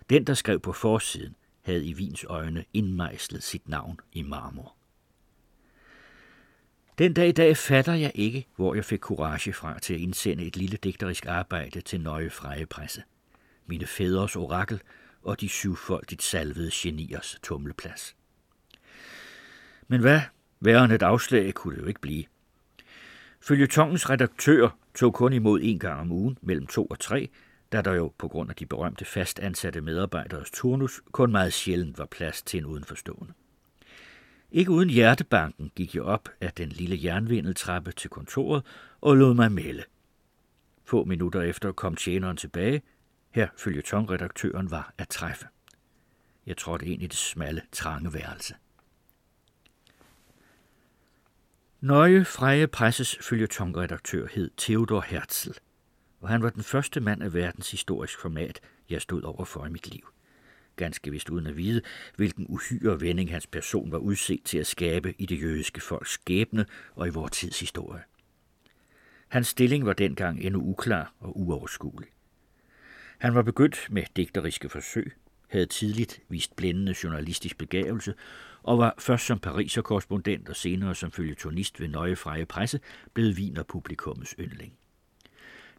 Den, 0.09 0.23
der 0.23 0.33
skrev 0.33 0.59
på 0.59 0.73
forsiden, 0.73 1.35
havde 1.61 1.85
i 1.85 1.93
Vins 1.93 2.25
øjne 2.29 2.65
indmejslet 2.73 3.43
sit 3.43 3.69
navn 3.69 3.99
i 4.13 4.21
marmor. 4.21 4.76
Den 6.97 7.13
dag 7.13 7.27
i 7.27 7.31
dag 7.31 7.57
fatter 7.57 7.93
jeg 7.93 8.11
ikke, 8.15 8.47
hvor 8.55 8.75
jeg 8.75 8.85
fik 8.85 8.99
courage 8.99 9.53
fra 9.53 9.79
til 9.79 9.93
at 9.93 9.99
indsende 9.99 10.45
et 10.45 10.57
lille 10.57 10.77
digterisk 10.77 11.25
arbejde 11.25 11.81
til 11.81 12.01
nøje 12.01 12.29
freje 12.29 12.65
presse. 12.65 13.03
Mine 13.65 13.85
fædres 13.85 14.35
orakel 14.35 14.81
og 15.23 15.41
de 15.41 15.49
syvfoldigt 15.49 16.23
salvede 16.23 16.69
geniers 16.73 17.39
tumleplads. 17.43 18.15
Men 19.87 20.01
hvad? 20.01 20.21
Værre 20.59 20.83
end 20.83 20.93
et 20.93 21.01
afslag 21.01 21.53
kunne 21.53 21.75
det 21.75 21.81
jo 21.81 21.87
ikke 21.87 22.01
blive. 22.01 22.23
Følgetongens 23.41 24.09
redaktør 24.09 24.77
tog 24.95 25.13
kun 25.13 25.33
imod 25.33 25.59
en 25.63 25.79
gang 25.79 25.99
om 25.99 26.11
ugen, 26.11 26.37
mellem 26.41 26.67
to 26.67 26.85
og 26.85 26.99
tre, 26.99 27.29
da 27.71 27.81
der 27.81 27.93
jo 27.93 28.13
på 28.17 28.27
grund 28.27 28.49
af 28.49 28.55
de 28.55 28.65
berømte 28.65 29.05
fastansatte 29.05 29.81
medarbejderes 29.81 30.51
turnus 30.51 31.01
kun 31.11 31.31
meget 31.31 31.53
sjældent 31.53 31.97
var 31.97 32.05
plads 32.05 32.41
til 32.41 32.57
en 32.57 32.65
udenforstående. 32.65 33.33
Ikke 34.51 34.71
uden 34.71 34.89
hjertebanken 34.89 35.71
gik 35.75 35.95
jeg 35.95 36.03
op 36.03 36.29
af 36.41 36.53
den 36.53 36.69
lille 36.69 36.99
jernvindeltrappe 37.03 37.91
til 37.91 38.09
kontoret 38.09 38.65
og 39.01 39.15
lod 39.15 39.33
mig 39.33 39.51
melde. 39.51 39.83
Få 40.85 41.03
minutter 41.03 41.41
efter 41.41 41.71
kom 41.71 41.95
tjeneren 41.95 42.37
tilbage. 42.37 42.81
Her 43.31 43.81
tonredaktøren 43.85 44.71
var 44.71 44.93
at 44.97 45.09
træffe. 45.09 45.47
Jeg 46.45 46.57
trådte 46.57 46.85
ind 46.85 47.03
i 47.03 47.07
det 47.07 47.17
smalle, 47.17 47.61
trange 47.71 48.13
værelse. 48.13 48.55
Nøje 51.81 52.25
Freje 52.25 52.67
Presses 52.67 53.17
følgetongredaktør 53.21 54.27
hed 54.31 54.51
Theodor 54.57 55.01
Herzl, 55.01 55.51
og 56.21 56.29
han 56.29 56.43
var 56.43 56.49
den 56.49 56.63
første 56.63 56.99
mand 56.99 57.23
af 57.23 57.33
verdens 57.33 57.71
historisk 57.71 58.19
format, 58.19 58.59
jeg 58.89 59.01
stod 59.01 59.21
over 59.21 59.45
for 59.45 59.65
i 59.65 59.69
mit 59.69 59.87
liv. 59.87 60.07
Ganske 60.77 61.11
vist 61.11 61.29
uden 61.29 61.47
at 61.47 61.57
vide, 61.57 61.81
hvilken 62.15 62.45
uhyre 62.49 63.01
vending 63.01 63.31
hans 63.31 63.47
person 63.47 63.91
var 63.91 63.97
udset 63.97 64.43
til 64.43 64.57
at 64.57 64.67
skabe 64.67 65.15
i 65.17 65.25
det 65.25 65.41
jødiske 65.41 65.81
folks 65.81 66.11
skæbne 66.11 66.65
og 66.95 67.07
i 67.07 67.09
vores 67.09 67.31
tids 67.31 67.59
historie. 67.59 68.01
Hans 69.27 69.47
stilling 69.47 69.85
var 69.85 69.93
dengang 69.93 70.41
endnu 70.41 70.61
uklar 70.61 71.13
og 71.19 71.39
uoverskuelig. 71.39 72.09
Han 73.17 73.35
var 73.35 73.41
begyndt 73.41 73.87
med 73.91 74.03
digteriske 74.15 74.69
forsøg, 74.69 75.13
havde 75.49 75.65
tidligt 75.65 76.19
vist 76.29 76.55
blændende 76.55 76.95
journalistisk 77.03 77.57
begavelse 77.57 78.13
og 78.63 78.77
var 78.77 78.95
først 78.99 79.25
som 79.25 79.39
Pariser-korrespondent 79.39 80.49
og 80.49 80.55
senere 80.55 80.95
som 80.95 81.11
følgetonist 81.11 81.79
ved 81.79 81.87
Nøje 81.87 82.15
Freje 82.15 82.45
Presse 82.45 82.79
blevet 83.13 83.37
viner 83.37 83.63
publikummets 83.63 84.35
yndling. 84.39 84.73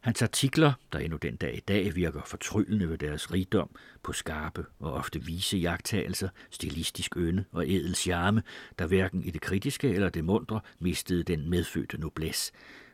Hans 0.01 0.21
artikler, 0.21 0.73
der 0.93 0.99
endnu 0.99 1.17
den 1.17 1.35
dag 1.35 1.57
i 1.57 1.59
dag 1.59 1.95
virker 1.95 2.21
fortryllende 2.25 2.89
ved 2.89 2.97
deres 2.97 3.33
rigdom, 3.33 3.69
på 4.03 4.13
skarpe 4.13 4.65
og 4.79 4.93
ofte 4.93 5.25
vise 5.25 5.57
jagttagelser, 5.57 6.29
stilistisk 6.49 7.17
ønde 7.17 7.45
og 7.51 7.69
edel 7.69 7.95
charme, 7.95 8.43
der 8.79 8.87
hverken 8.87 9.23
i 9.23 9.31
det 9.31 9.41
kritiske 9.41 9.89
eller 9.89 10.09
det 10.09 10.25
mundre 10.25 10.61
mistede 10.79 11.23
den 11.23 11.49
medfødte 11.49 11.97
noblesse, 11.97 12.51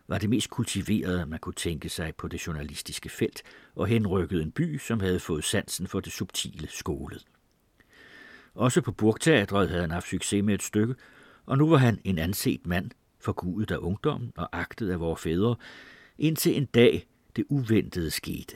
var 0.08 0.18
det 0.18 0.30
mest 0.30 0.50
kultiverede, 0.50 1.26
man 1.26 1.40
kunne 1.40 1.54
tænke 1.54 1.90
sig 1.90 2.16
på 2.16 2.28
det 2.28 2.48
journalistiske 2.48 3.10
felt, 3.10 3.44
og 3.76 3.88
henrykkede 3.88 4.42
en 4.42 4.52
by, 4.52 4.78
som 4.78 5.00
havde 5.00 5.20
fået 5.20 5.44
sansen 5.44 5.88
for 5.88 6.00
det 6.00 6.14
subtile 6.14 6.68
skolet. 6.68 7.26
Også 8.56 8.82
på 8.82 8.92
Burgteatret 8.92 9.70
havde 9.70 9.82
han 9.82 9.92
haft 9.92 10.08
succes 10.08 10.44
med 10.44 10.54
et 10.54 10.64
stykke, 10.64 10.96
og 11.46 11.58
nu 11.58 11.70
var 11.70 11.78
han 11.78 12.00
en 12.04 12.18
anset 12.18 12.68
mand, 12.68 12.92
forgudet 13.20 13.72
af 13.72 13.78
ungdommen 13.78 14.32
og 14.38 14.50
agtet 14.52 14.90
af 14.90 15.00
vores 15.00 15.22
fædre, 15.22 15.56
indtil 16.18 16.58
en 16.58 16.66
dag 16.66 17.08
det 17.36 17.46
uventede 17.50 18.12
skete. 18.12 18.56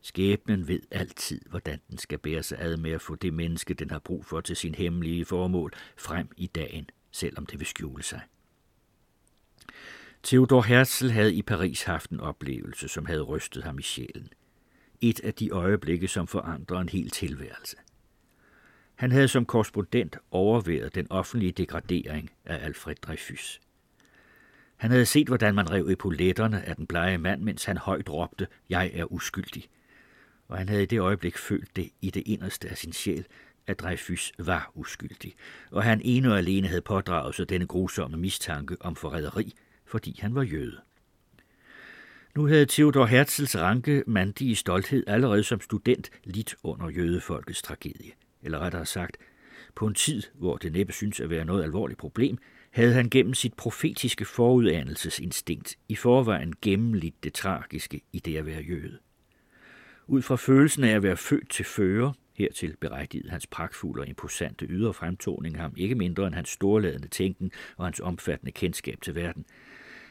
Skæbnen 0.00 0.68
ved 0.68 0.80
altid, 0.90 1.40
hvordan 1.50 1.80
den 1.90 1.98
skal 1.98 2.18
bære 2.18 2.42
sig 2.42 2.58
ad 2.60 2.76
med 2.76 2.90
at 2.90 3.02
få 3.02 3.14
det 3.14 3.34
menneske, 3.34 3.74
den 3.74 3.90
har 3.90 3.98
brug 3.98 4.24
for 4.24 4.40
til 4.40 4.56
sin 4.56 4.74
hemmelige 4.74 5.24
formål, 5.24 5.72
frem 5.96 6.28
i 6.36 6.46
dagen, 6.46 6.90
selvom 7.10 7.46
det 7.46 7.58
vil 7.58 7.66
skjule 7.66 8.02
sig. 8.02 8.20
Theodor 10.22 10.62
Herzl 10.62 11.08
havde 11.08 11.34
i 11.34 11.42
Paris 11.42 11.82
haft 11.82 12.10
en 12.10 12.20
oplevelse, 12.20 12.88
som 12.88 13.06
havde 13.06 13.22
rystet 13.22 13.64
ham 13.64 13.78
i 13.78 13.82
sjælen. 13.82 14.28
Et 15.00 15.20
af 15.20 15.34
de 15.34 15.50
øjeblikke, 15.50 16.08
som 16.08 16.26
forandrer 16.26 16.80
en 16.80 16.88
hel 16.88 17.10
tilværelse. 17.10 17.76
Han 18.94 19.12
havde 19.12 19.28
som 19.28 19.46
korrespondent 19.46 20.16
overværet 20.30 20.94
den 20.94 21.06
offentlige 21.10 21.52
degradering 21.52 22.30
af 22.44 22.64
Alfred 22.64 22.94
Dreyfus. 22.94 23.60
Han 24.76 24.90
havde 24.90 25.06
set, 25.06 25.26
hvordan 25.26 25.54
man 25.54 25.70
rev 25.70 25.88
epauletterne 25.88 26.62
af 26.62 26.76
den 26.76 26.86
blege 26.86 27.18
mand, 27.18 27.42
mens 27.42 27.64
han 27.64 27.76
højt 27.76 28.10
råbte, 28.10 28.46
jeg 28.70 28.90
er 28.94 29.12
uskyldig. 29.12 29.68
Og 30.48 30.58
han 30.58 30.68
havde 30.68 30.82
i 30.82 30.86
det 30.86 30.98
øjeblik 30.98 31.38
følt 31.38 31.76
det 31.76 31.90
i 32.00 32.10
det 32.10 32.22
inderste 32.26 32.68
af 32.68 32.78
sin 32.78 32.92
sjæl, 32.92 33.26
at 33.66 33.80
Dreyfus 33.80 34.32
var 34.38 34.70
uskyldig, 34.74 35.34
og 35.70 35.82
han 35.82 36.00
ene 36.04 36.32
og 36.32 36.38
alene 36.38 36.68
havde 36.68 36.80
pådraget 36.80 37.34
sig 37.34 37.48
denne 37.48 37.66
grusomme 37.66 38.16
mistanke 38.16 38.76
om 38.80 38.96
forræderi, 38.96 39.54
fordi 39.86 40.18
han 40.20 40.34
var 40.34 40.42
jøde. 40.42 40.80
Nu 42.34 42.46
havde 42.46 42.66
Theodor 42.66 43.06
Herzls 43.06 43.58
ranke 43.58 44.04
mandige 44.06 44.56
stolthed 44.56 45.04
allerede 45.06 45.44
som 45.44 45.60
student 45.60 46.10
lidt 46.24 46.56
under 46.62 46.88
jødefolkets 46.90 47.62
tragedie. 47.62 48.12
Eller 48.42 48.58
rettere 48.58 48.86
sagt, 48.86 49.16
på 49.74 49.86
en 49.86 49.94
tid, 49.94 50.22
hvor 50.34 50.56
det 50.56 50.72
næppe 50.72 50.92
synes 50.92 51.20
at 51.20 51.30
være 51.30 51.44
noget 51.44 51.62
alvorligt 51.62 51.98
problem, 51.98 52.38
havde 52.76 52.92
han 52.92 53.10
gennem 53.10 53.34
sit 53.34 53.54
profetiske 53.54 54.24
forudanelsesinstinkt 54.24 55.76
i 55.88 55.94
forvejen 55.94 56.52
gennemlidt 56.62 57.24
det 57.24 57.34
tragiske 57.34 58.00
i 58.12 58.18
det 58.18 58.36
at 58.36 58.46
være 58.46 58.62
jøde. 58.62 58.98
Ud 60.06 60.22
fra 60.22 60.36
følelsen 60.36 60.84
af 60.84 60.94
at 60.94 61.02
være 61.02 61.16
født 61.16 61.50
til 61.50 61.64
fører, 61.64 62.12
hertil 62.34 62.76
berettigede 62.80 63.30
hans 63.30 63.46
pragtfulde 63.46 64.00
og 64.00 64.08
imposante 64.08 64.66
ydre 64.66 64.94
fremtoning 64.94 65.60
ham 65.60 65.74
ikke 65.76 65.94
mindre 65.94 66.26
end 66.26 66.34
hans 66.34 66.48
storladende 66.48 67.08
tænken 67.08 67.50
og 67.76 67.86
hans 67.86 68.00
omfattende 68.00 68.52
kendskab 68.52 68.98
til 69.02 69.14
verden, 69.14 69.44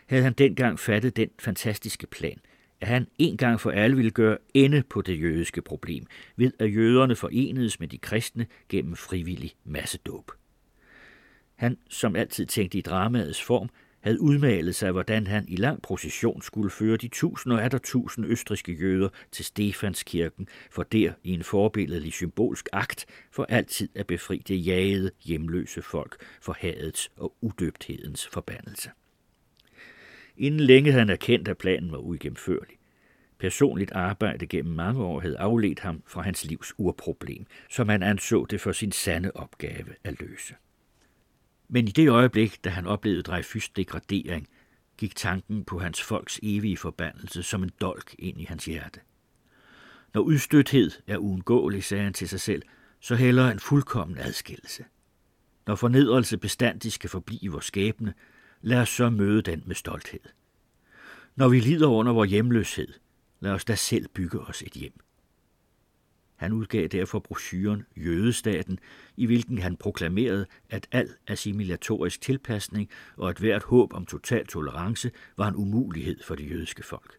havde 0.05 0.23
han 0.23 0.33
dengang 0.33 0.79
fattet 0.79 1.15
den 1.15 1.29
fantastiske 1.39 2.07
plan, 2.07 2.37
at 2.81 2.87
han 2.87 3.07
en 3.17 3.37
gang 3.37 3.61
for 3.61 3.71
alle 3.71 3.95
ville 3.95 4.11
gøre 4.11 4.37
ende 4.53 4.83
på 4.89 5.01
det 5.01 5.21
jødiske 5.21 5.61
problem, 5.61 6.05
ved 6.35 6.51
at 6.59 6.75
jøderne 6.75 7.15
forenedes 7.15 7.79
med 7.79 7.87
de 7.87 7.97
kristne 7.97 8.47
gennem 8.69 8.95
frivillig 8.95 9.51
massedåb. 9.63 10.31
Han, 11.55 11.77
som 11.89 12.15
altid 12.15 12.45
tænkte 12.45 12.77
i 12.77 12.81
dramaets 12.81 13.43
form, 13.43 13.69
havde 14.05 14.21
udmalet 14.21 14.75
sig, 14.75 14.91
hvordan 14.91 15.27
han 15.27 15.45
i 15.47 15.55
lang 15.55 15.81
procession 15.81 16.41
skulle 16.41 16.69
føre 16.69 16.97
de 16.97 17.07
tusind 17.07 17.53
og 17.53 17.63
atter 17.63 17.77
tusind 17.77 18.25
østriske 18.25 18.73
jøder 18.73 19.09
til 19.31 19.45
Stefanskirken, 19.45 20.47
for 20.71 20.83
der 20.83 21.13
i 21.23 21.31
en 21.31 21.43
forbilledelig 21.43 22.13
symbolsk 22.13 22.69
akt 22.73 23.05
for 23.31 23.45
altid 23.49 23.89
at 23.95 24.07
befri 24.07 24.37
det 24.47 24.65
jagede, 24.65 25.11
hjemløse 25.23 25.81
folk 25.81 26.15
for 26.41 26.55
hadets 26.59 27.11
og 27.17 27.35
udøbthedens 27.41 28.27
forbandelse. 28.27 28.89
Inden 30.37 30.59
længe 30.59 30.91
havde 30.91 31.01
han 31.01 31.09
erkendt, 31.09 31.47
at 31.47 31.57
planen 31.57 31.91
var 31.91 31.97
uigennemførlig. 31.97 32.77
Personligt 33.39 33.91
arbejde 33.91 34.47
gennem 34.47 34.73
mange 34.73 35.03
år 35.03 35.19
havde 35.19 35.37
afledt 35.37 35.79
ham 35.79 36.03
fra 36.07 36.21
hans 36.21 36.45
livs 36.45 36.73
urproblem, 36.77 37.45
som 37.69 37.89
han 37.89 38.03
anså 38.03 38.45
det 38.45 38.61
for 38.61 38.71
sin 38.71 38.91
sande 38.91 39.31
opgave 39.35 39.95
at 40.03 40.19
løse. 40.19 40.55
Men 41.67 41.87
i 41.87 41.91
det 41.91 42.09
øjeblik, 42.09 42.63
da 42.63 42.69
han 42.69 42.87
oplevede 42.87 43.23
Dreyfus 43.23 43.69
degradering, 43.69 44.47
gik 44.97 45.15
tanken 45.15 45.65
på 45.65 45.79
hans 45.79 46.01
folks 46.01 46.39
evige 46.43 46.77
forbandelse 46.77 47.43
som 47.43 47.63
en 47.63 47.71
dolk 47.81 48.15
ind 48.19 48.41
i 48.41 48.43
hans 48.43 48.65
hjerte. 48.65 48.99
Når 50.13 50.21
udstøthed 50.21 50.91
er 51.07 51.17
uundgåelig, 51.17 51.83
sagde 51.83 52.03
han 52.03 52.13
til 52.13 52.29
sig 52.29 52.39
selv, 52.39 52.61
så 52.99 53.15
hælder 53.15 53.51
en 53.51 53.59
fuldkommen 53.59 54.17
adskillelse. 54.17 54.85
Når 55.67 55.75
fornedrelse 55.75 56.37
bestandigt 56.37 56.93
skal 56.93 57.09
forblive 57.09 57.51
vores 57.51 57.65
skæbne, 57.65 58.13
lad 58.61 58.77
os 58.77 58.89
så 58.89 59.09
møde 59.09 59.41
den 59.41 59.63
med 59.65 59.75
stolthed. 59.75 60.19
Når 61.35 61.49
vi 61.49 61.59
lider 61.59 61.87
under 61.87 62.13
vores 62.13 62.29
hjemløshed, 62.29 62.93
lad 63.39 63.51
os 63.51 63.65
da 63.65 63.75
selv 63.75 64.07
bygge 64.07 64.39
os 64.39 64.61
et 64.61 64.73
hjem. 64.73 65.04
Han 66.35 66.53
udgav 66.53 66.87
derfor 66.87 67.19
brochuren 67.19 67.83
Jødestaten, 67.97 68.79
i 69.17 69.25
hvilken 69.25 69.57
han 69.57 69.77
proklamerede, 69.77 70.45
at 70.69 70.87
al 70.91 71.09
assimilatorisk 71.27 72.21
tilpasning 72.21 72.89
og 73.17 73.29
et 73.29 73.37
hvert 73.37 73.63
håb 73.63 73.93
om 73.93 74.05
total 74.05 74.47
tolerance 74.47 75.11
var 75.37 75.47
en 75.47 75.55
umulighed 75.55 76.23
for 76.23 76.35
det 76.35 76.49
jødiske 76.49 76.83
folk. 76.83 77.17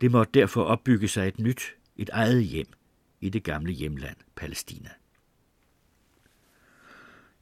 Det 0.00 0.10
måtte 0.10 0.32
derfor 0.40 0.62
opbygge 0.62 1.08
sig 1.08 1.28
et 1.28 1.38
nyt, 1.38 1.62
et 1.96 2.10
eget 2.12 2.44
hjem 2.44 2.66
i 3.20 3.28
det 3.28 3.42
gamle 3.42 3.72
hjemland 3.72 4.16
Palæstina. 4.34 4.90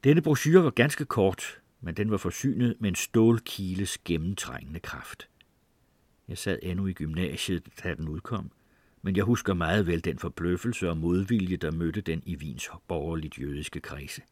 Denne 0.05 0.23
brochure 0.23 0.65
var 0.65 0.71
ganske 0.71 1.05
kort, 1.05 1.61
men 1.81 1.95
den 1.95 2.11
var 2.11 2.17
forsynet 2.17 2.77
med 2.81 2.89
en 2.89 2.95
stålkiles 2.95 3.99
gennemtrængende 3.99 4.81
kraft. 4.81 5.29
Jeg 6.29 6.39
sad 6.39 6.59
endnu 6.63 6.87
i 6.87 6.93
gymnasiet, 6.93 7.69
da 7.83 7.95
den 7.95 8.09
udkom, 8.09 8.51
men 9.05 9.17
jeg 9.17 9.25
husker 9.25 9.55
meget 9.55 9.87
vel 9.87 10.05
den 10.05 10.19
forbløffelse 10.19 10.91
og 10.91 10.97
modvilje, 10.97 11.57
der 11.57 11.71
mødte 11.71 12.01
den 12.01 12.23
i 12.27 12.35
Vins 12.35 12.71
borgerligt 12.89 13.39
jødiske 13.39 13.81
kredse. 13.81 14.23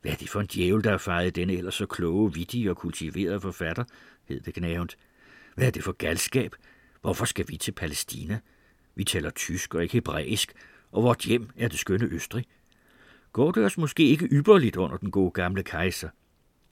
Hvad 0.00 0.12
er 0.12 0.16
det 0.16 0.28
for 0.28 0.40
en 0.40 0.46
djævel, 0.46 0.84
der 0.84 0.90
har 0.90 0.98
fejret 0.98 1.36
denne 1.36 1.52
ellers 1.52 1.74
så 1.74 1.86
kloge, 1.86 2.34
vittige 2.34 2.70
og 2.70 2.76
kultiverede 2.76 3.40
forfatter, 3.40 3.84
hed 4.24 4.40
det 4.40 4.54
knævnt. 4.54 4.96
Hvad 5.54 5.66
er 5.66 5.70
det 5.70 5.84
for 5.84 5.92
galskab? 5.92 6.54
Hvorfor 7.00 7.24
skal 7.24 7.48
vi 7.48 7.56
til 7.56 7.72
Palæstina? 7.72 8.38
Vi 8.94 9.04
taler 9.04 9.30
tysk 9.30 9.74
og 9.74 9.82
ikke 9.82 9.92
hebraisk, 9.92 10.52
og 10.92 11.02
vort 11.02 11.22
hjem 11.22 11.50
er 11.56 11.68
det 11.68 11.78
skønne 11.78 12.06
Østrig. 12.06 12.44
Går 13.32 13.52
det 13.52 13.64
os 13.64 13.78
måske 13.78 14.08
ikke 14.08 14.26
ypperligt 14.26 14.76
under 14.76 14.96
den 14.96 15.10
gode 15.10 15.30
gamle 15.30 15.62
kejser? 15.62 16.08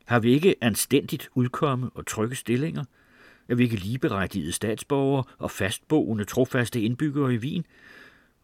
Har 0.04 0.20
vi 0.20 0.32
ikke 0.32 0.54
anstændigt 0.60 1.28
udkomme 1.34 1.90
og 1.94 2.06
trygge 2.06 2.36
stillinger? 2.36 2.84
Er 3.48 3.54
vi 3.54 3.62
ikke 3.62 3.76
ligeberettigede 3.76 4.52
statsborgere 4.52 5.24
og 5.38 5.50
fastboende, 5.50 6.24
trofaste 6.24 6.80
indbyggere 6.80 7.34
i 7.34 7.38
Wien? 7.38 7.66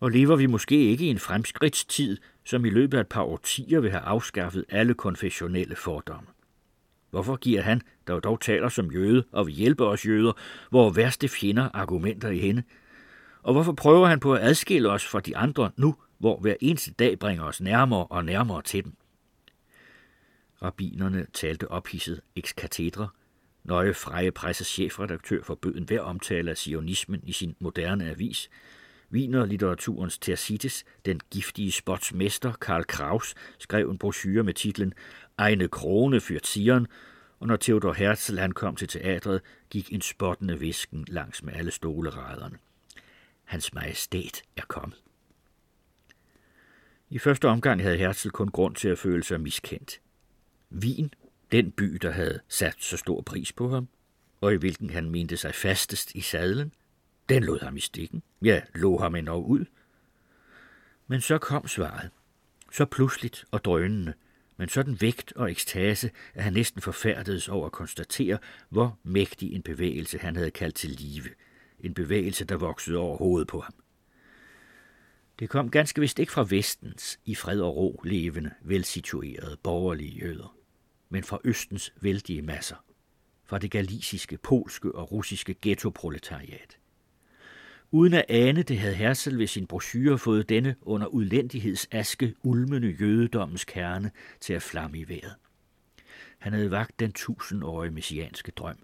Og 0.00 0.10
lever 0.10 0.36
vi 0.36 0.46
måske 0.46 0.76
ikke 0.76 1.04
i 1.04 1.08
en 1.08 1.18
fremskridtstid, 1.18 2.18
som 2.44 2.64
i 2.64 2.70
løbet 2.70 2.96
af 2.96 3.00
et 3.00 3.08
par 3.08 3.22
årtier 3.22 3.80
vil 3.80 3.90
have 3.90 4.02
afskaffet 4.02 4.64
alle 4.68 4.94
konfessionelle 4.94 5.76
fordomme? 5.76 6.28
Hvorfor 7.10 7.36
giver 7.36 7.62
han, 7.62 7.82
der 8.06 8.14
jo 8.14 8.20
dog 8.20 8.40
taler 8.40 8.68
som 8.68 8.92
jøde 8.92 9.24
og 9.32 9.46
vil 9.46 9.54
hjælpe 9.54 9.86
os 9.86 10.06
jøder, 10.06 10.32
hvor 10.70 10.90
værste 10.90 11.28
fjender 11.28 11.68
argumenter 11.74 12.28
i 12.28 12.38
hende? 12.38 12.62
Og 13.42 13.52
hvorfor 13.52 13.72
prøver 13.72 14.06
han 14.06 14.20
på 14.20 14.34
at 14.34 14.42
adskille 14.42 14.90
os 14.90 15.06
fra 15.06 15.20
de 15.20 15.36
andre 15.36 15.70
nu, 15.76 15.96
hvor 16.18 16.40
hver 16.40 16.54
eneste 16.60 16.92
dag 16.92 17.18
bringer 17.18 17.44
os 17.44 17.60
nærmere 17.60 18.06
og 18.06 18.24
nærmere 18.24 18.62
til 18.62 18.84
dem? 18.84 18.92
Rabinerne 20.62 21.26
talte 21.32 21.70
ophidset 21.70 22.20
ex 22.36 22.54
katedra, 22.54 23.08
Nøje 23.70 23.94
Freje 23.94 24.32
Presses 24.32 24.66
chefredaktør 24.66 25.42
forbød 25.42 25.74
en 25.74 25.84
hver 25.84 26.00
omtale 26.00 26.50
af 26.50 26.56
sionismen 26.56 27.20
i 27.24 27.32
sin 27.32 27.56
moderne 27.58 28.10
avis. 28.10 28.50
Wiener 29.12 29.46
litteraturens 29.46 30.18
Tersites, 30.18 30.84
den 31.04 31.20
giftige 31.30 31.72
spotsmester 31.72 32.52
Karl 32.52 32.84
Kraus, 32.84 33.34
skrev 33.58 33.90
en 33.90 33.98
brochure 33.98 34.42
med 34.42 34.54
titlen 34.54 34.94
Eine 35.40 35.68
Krone 35.68 36.16
für 36.16 36.38
Zion, 36.44 36.86
og 37.40 37.46
når 37.46 37.56
Theodor 37.56 37.92
Herzl 37.92 38.38
ankom 38.38 38.76
til 38.76 38.88
teatret, 38.88 39.40
gik 39.70 39.92
en 39.92 40.00
spottende 40.00 40.58
visken 40.58 41.04
langs 41.08 41.42
med 41.42 41.52
alle 41.52 41.70
stoleraderne. 41.70 42.58
Hans 43.44 43.74
majestæt 43.74 44.42
er 44.56 44.64
kommet. 44.68 44.98
I 47.10 47.18
første 47.18 47.48
omgang 47.48 47.82
havde 47.82 47.96
Herzl 47.96 48.28
kun 48.28 48.48
grund 48.48 48.74
til 48.74 48.88
at 48.88 48.98
føle 48.98 49.24
sig 49.24 49.40
miskendt. 49.40 50.00
Wien, 50.72 51.14
den 51.52 51.70
by, 51.70 51.84
der 52.02 52.10
havde 52.10 52.40
sat 52.48 52.76
så 52.78 52.96
stor 52.96 53.20
pris 53.20 53.52
på 53.52 53.68
ham, 53.68 53.88
og 54.40 54.52
i 54.52 54.56
hvilken 54.56 54.90
han 54.90 55.10
mente 55.10 55.36
sig 55.36 55.54
fastest 55.54 56.14
i 56.14 56.20
sadlen, 56.20 56.72
den 57.28 57.44
lod 57.44 57.60
ham 57.60 57.76
i 57.76 57.80
stikken. 57.80 58.22
Ja, 58.42 58.60
lå 58.74 58.98
ham 58.98 59.14
endnu 59.14 59.34
ud. 59.34 59.64
Men 61.06 61.20
så 61.20 61.38
kom 61.38 61.68
svaret. 61.68 62.10
Så 62.72 62.84
pludseligt 62.84 63.44
og 63.50 63.64
drønende, 63.64 64.14
men 64.56 64.68
sådan 64.68 65.00
vægt 65.00 65.32
og 65.32 65.50
ekstase, 65.50 66.10
at 66.34 66.44
han 66.44 66.52
næsten 66.52 66.82
forfærdedes 66.82 67.48
over 67.48 67.66
at 67.66 67.72
konstatere, 67.72 68.38
hvor 68.68 68.98
mægtig 69.02 69.52
en 69.52 69.62
bevægelse 69.62 70.18
han 70.18 70.36
havde 70.36 70.50
kaldt 70.50 70.74
til 70.74 70.90
live. 70.90 71.28
En 71.80 71.94
bevægelse, 71.94 72.44
der 72.44 72.56
voksede 72.56 72.98
over 72.98 73.16
hovedet 73.16 73.48
på 73.48 73.60
ham. 73.60 73.74
Det 75.38 75.48
kom 75.48 75.70
ganske 75.70 76.00
vist 76.00 76.18
ikke 76.18 76.32
fra 76.32 76.46
vestens 76.48 77.20
i 77.24 77.34
fred 77.34 77.60
og 77.60 77.76
ro 77.76 78.00
levende, 78.04 78.50
velsituerede 78.62 79.56
borgerlige 79.62 80.18
jøder, 80.18 80.56
men 81.10 81.24
fra 81.24 81.38
østens 81.44 81.92
vældige 82.00 82.42
masser, 82.42 82.76
fra 83.44 83.58
det 83.58 83.70
galisiske, 83.70 84.38
polske 84.38 84.92
og 84.94 85.12
russiske 85.12 85.54
ghettoproletariat. 85.62 86.78
Uden 87.90 88.14
at 88.14 88.24
ane 88.28 88.62
det, 88.62 88.78
havde 88.78 88.94
Hersel 88.94 89.38
ved 89.38 89.46
sin 89.46 89.66
brochure 89.66 90.18
fået 90.18 90.48
denne 90.48 90.76
under 90.82 91.06
udlændighedsaske 91.06 92.34
ulmende 92.42 92.96
jødedommens 93.00 93.64
kerne 93.64 94.10
til 94.40 94.52
at 94.52 94.62
flamme 94.62 94.98
i 94.98 95.08
vejret. 95.08 95.34
Han 96.38 96.52
havde 96.52 96.70
vagt 96.70 97.00
den 97.00 97.12
tusindårige 97.12 97.90
messianske 97.90 98.50
drøm, 98.50 98.78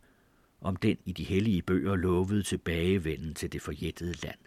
om 0.61 0.77
den 0.77 0.97
i 1.05 1.13
de 1.13 1.25
hellige 1.25 1.63
bøger 1.63 1.97
lovede 1.97 2.43
tilbagevenden 2.43 3.35
til 3.35 3.53
det 3.53 3.63
forjættede 3.63 4.15
land. 4.23 4.39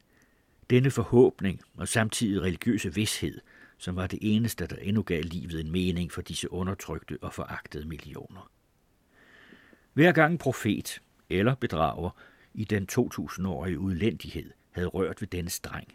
Denne 0.69 0.91
forhåbning 0.91 1.61
og 1.77 1.87
samtidig 1.87 2.41
religiøse 2.41 2.93
vidshed, 2.93 3.39
som 3.79 3.95
var 3.95 4.07
det 4.07 4.19
eneste, 4.21 4.67
der 4.67 4.75
endnu 4.75 5.01
gav 5.03 5.23
livet 5.23 5.59
en 5.59 5.71
mening 5.71 6.11
for 6.11 6.21
disse 6.21 6.51
undertrykte 6.51 7.17
og 7.21 7.33
foragtede 7.33 7.87
millioner. 7.87 8.51
Hver 9.93 10.11
gang 10.11 10.39
profet 10.39 11.01
eller 11.29 11.55
bedrager 11.55 12.09
i 12.53 12.63
den 12.63 12.87
2000-årige 12.91 13.79
udlændighed 13.79 14.51
havde 14.71 14.87
rørt 14.87 15.21
ved 15.21 15.27
denne 15.27 15.49
streng, 15.49 15.87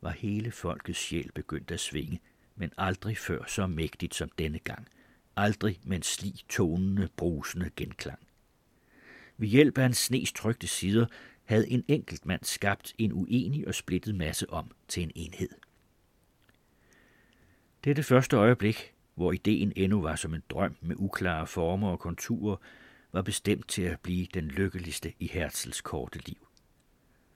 var 0.00 0.10
hele 0.10 0.50
folkets 0.50 0.98
sjæl 0.98 1.30
begyndt 1.34 1.70
at 1.70 1.80
svinge, 1.80 2.20
men 2.56 2.72
aldrig 2.78 3.18
før 3.18 3.44
så 3.46 3.66
mægtigt 3.66 4.14
som 4.14 4.30
denne 4.38 4.58
gang. 4.58 4.88
Aldrig 5.36 5.80
med 5.84 5.96
en 5.96 6.02
slig 6.02 6.34
tonende, 6.48 7.08
brusende 7.16 7.70
genklang. 7.76 8.18
Ved 9.36 9.48
hjælp 9.48 9.78
af 9.78 9.86
en 9.86 9.94
snes 9.94 10.32
trygte 10.32 10.66
sider 10.66 11.06
havde 11.44 11.70
en 11.70 11.84
enkelt 11.88 12.26
mand 12.26 12.44
skabt 12.44 12.94
en 12.98 13.12
uenig 13.12 13.68
og 13.68 13.74
splittet 13.74 14.14
masse 14.14 14.50
om 14.50 14.70
til 14.88 15.02
en 15.02 15.12
enhed. 15.14 15.48
Det 17.84 17.90
er 17.90 17.94
det 17.94 18.04
første 18.04 18.36
øjeblik, 18.36 18.92
hvor 19.14 19.32
ideen 19.32 19.72
endnu 19.76 20.00
var 20.00 20.16
som 20.16 20.34
en 20.34 20.42
drøm 20.50 20.76
med 20.80 20.96
uklare 20.98 21.46
former 21.46 21.90
og 21.90 21.98
konturer, 21.98 22.56
var 23.12 23.22
bestemt 23.22 23.68
til 23.68 23.82
at 23.82 24.00
blive 24.00 24.26
den 24.34 24.44
lykkeligste 24.44 25.12
i 25.18 25.26
Herzls 25.26 25.80
korte 25.80 26.18
liv. 26.26 26.48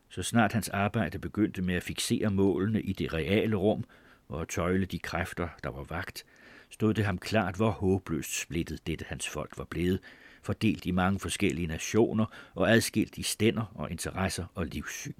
Så 0.08 0.22
snart 0.22 0.52
hans 0.52 0.68
arbejde 0.68 1.18
begyndte 1.18 1.62
med 1.62 1.74
at 1.74 1.82
fixere 1.82 2.30
målene 2.30 2.82
i 2.82 2.92
det 2.92 3.12
reale 3.12 3.56
rum 3.56 3.84
og 4.28 4.40
at 4.40 4.48
tøjle 4.48 4.86
de 4.86 4.98
kræfter, 4.98 5.48
der 5.64 5.70
var 5.70 5.84
vagt, 5.84 6.24
stod 6.70 6.94
det 6.94 7.04
ham 7.04 7.18
klart, 7.18 7.56
hvor 7.56 7.70
håbløst 7.70 8.40
splittet 8.40 8.86
dette 8.86 9.04
hans 9.08 9.28
folk 9.28 9.58
var 9.58 9.64
blevet, 9.64 10.00
fordelt 10.42 10.86
i 10.86 10.90
mange 10.90 11.20
forskellige 11.20 11.66
nationer 11.66 12.26
og 12.54 12.70
adskilt 12.70 13.18
i 13.18 13.22
stænder 13.22 13.72
og 13.74 13.90
interesser 13.90 14.44
og 14.54 14.66
livssyn. 14.66 15.12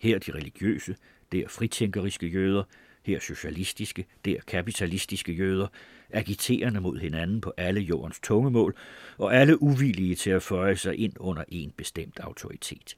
Her 0.00 0.18
de 0.18 0.32
religiøse, 0.32 0.96
der 1.32 1.48
fritænkeriske 1.48 2.26
jøder, 2.28 2.64
her 3.02 3.20
socialistiske, 3.20 4.06
der 4.24 4.36
kapitalistiske 4.46 5.32
jøder, 5.32 5.66
agiterende 6.10 6.80
mod 6.80 6.98
hinanden 6.98 7.40
på 7.40 7.52
alle 7.56 7.80
jordens 7.80 8.20
tungemål, 8.20 8.76
og 9.18 9.34
alle 9.34 9.62
uvillige 9.62 10.14
til 10.14 10.30
at 10.30 10.42
føje 10.42 10.76
sig 10.76 10.98
ind 10.98 11.12
under 11.20 11.44
en 11.48 11.70
bestemt 11.76 12.20
autoritet. 12.20 12.96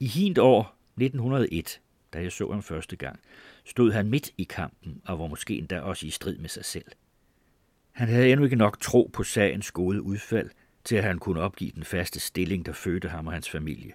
I 0.00 0.06
hint 0.06 0.38
år 0.38 0.76
1901, 0.96 1.80
da 2.12 2.22
jeg 2.22 2.32
så 2.32 2.52
ham 2.52 2.62
første 2.62 2.96
gang, 2.96 3.20
stod 3.64 3.92
han 3.92 4.06
midt 4.06 4.30
i 4.38 4.44
kampen 4.44 5.02
og 5.04 5.18
var 5.18 5.26
måske 5.26 5.58
endda 5.58 5.80
også 5.80 6.06
i 6.06 6.10
strid 6.10 6.38
med 6.38 6.48
sig 6.48 6.64
selv. 6.64 6.86
Han 7.92 8.08
havde 8.08 8.30
endnu 8.30 8.44
ikke 8.44 8.56
nok 8.56 8.80
tro 8.80 9.10
på 9.12 9.22
sagens 9.22 9.70
gode 9.70 10.02
udfald, 10.02 10.50
til 10.84 10.96
at 10.96 11.04
han 11.04 11.18
kunne 11.18 11.40
opgive 11.40 11.70
den 11.74 11.84
faste 11.84 12.20
stilling, 12.20 12.66
der 12.66 12.72
fødte 12.72 13.08
ham 13.08 13.26
og 13.26 13.32
hans 13.32 13.50
familie. 13.50 13.92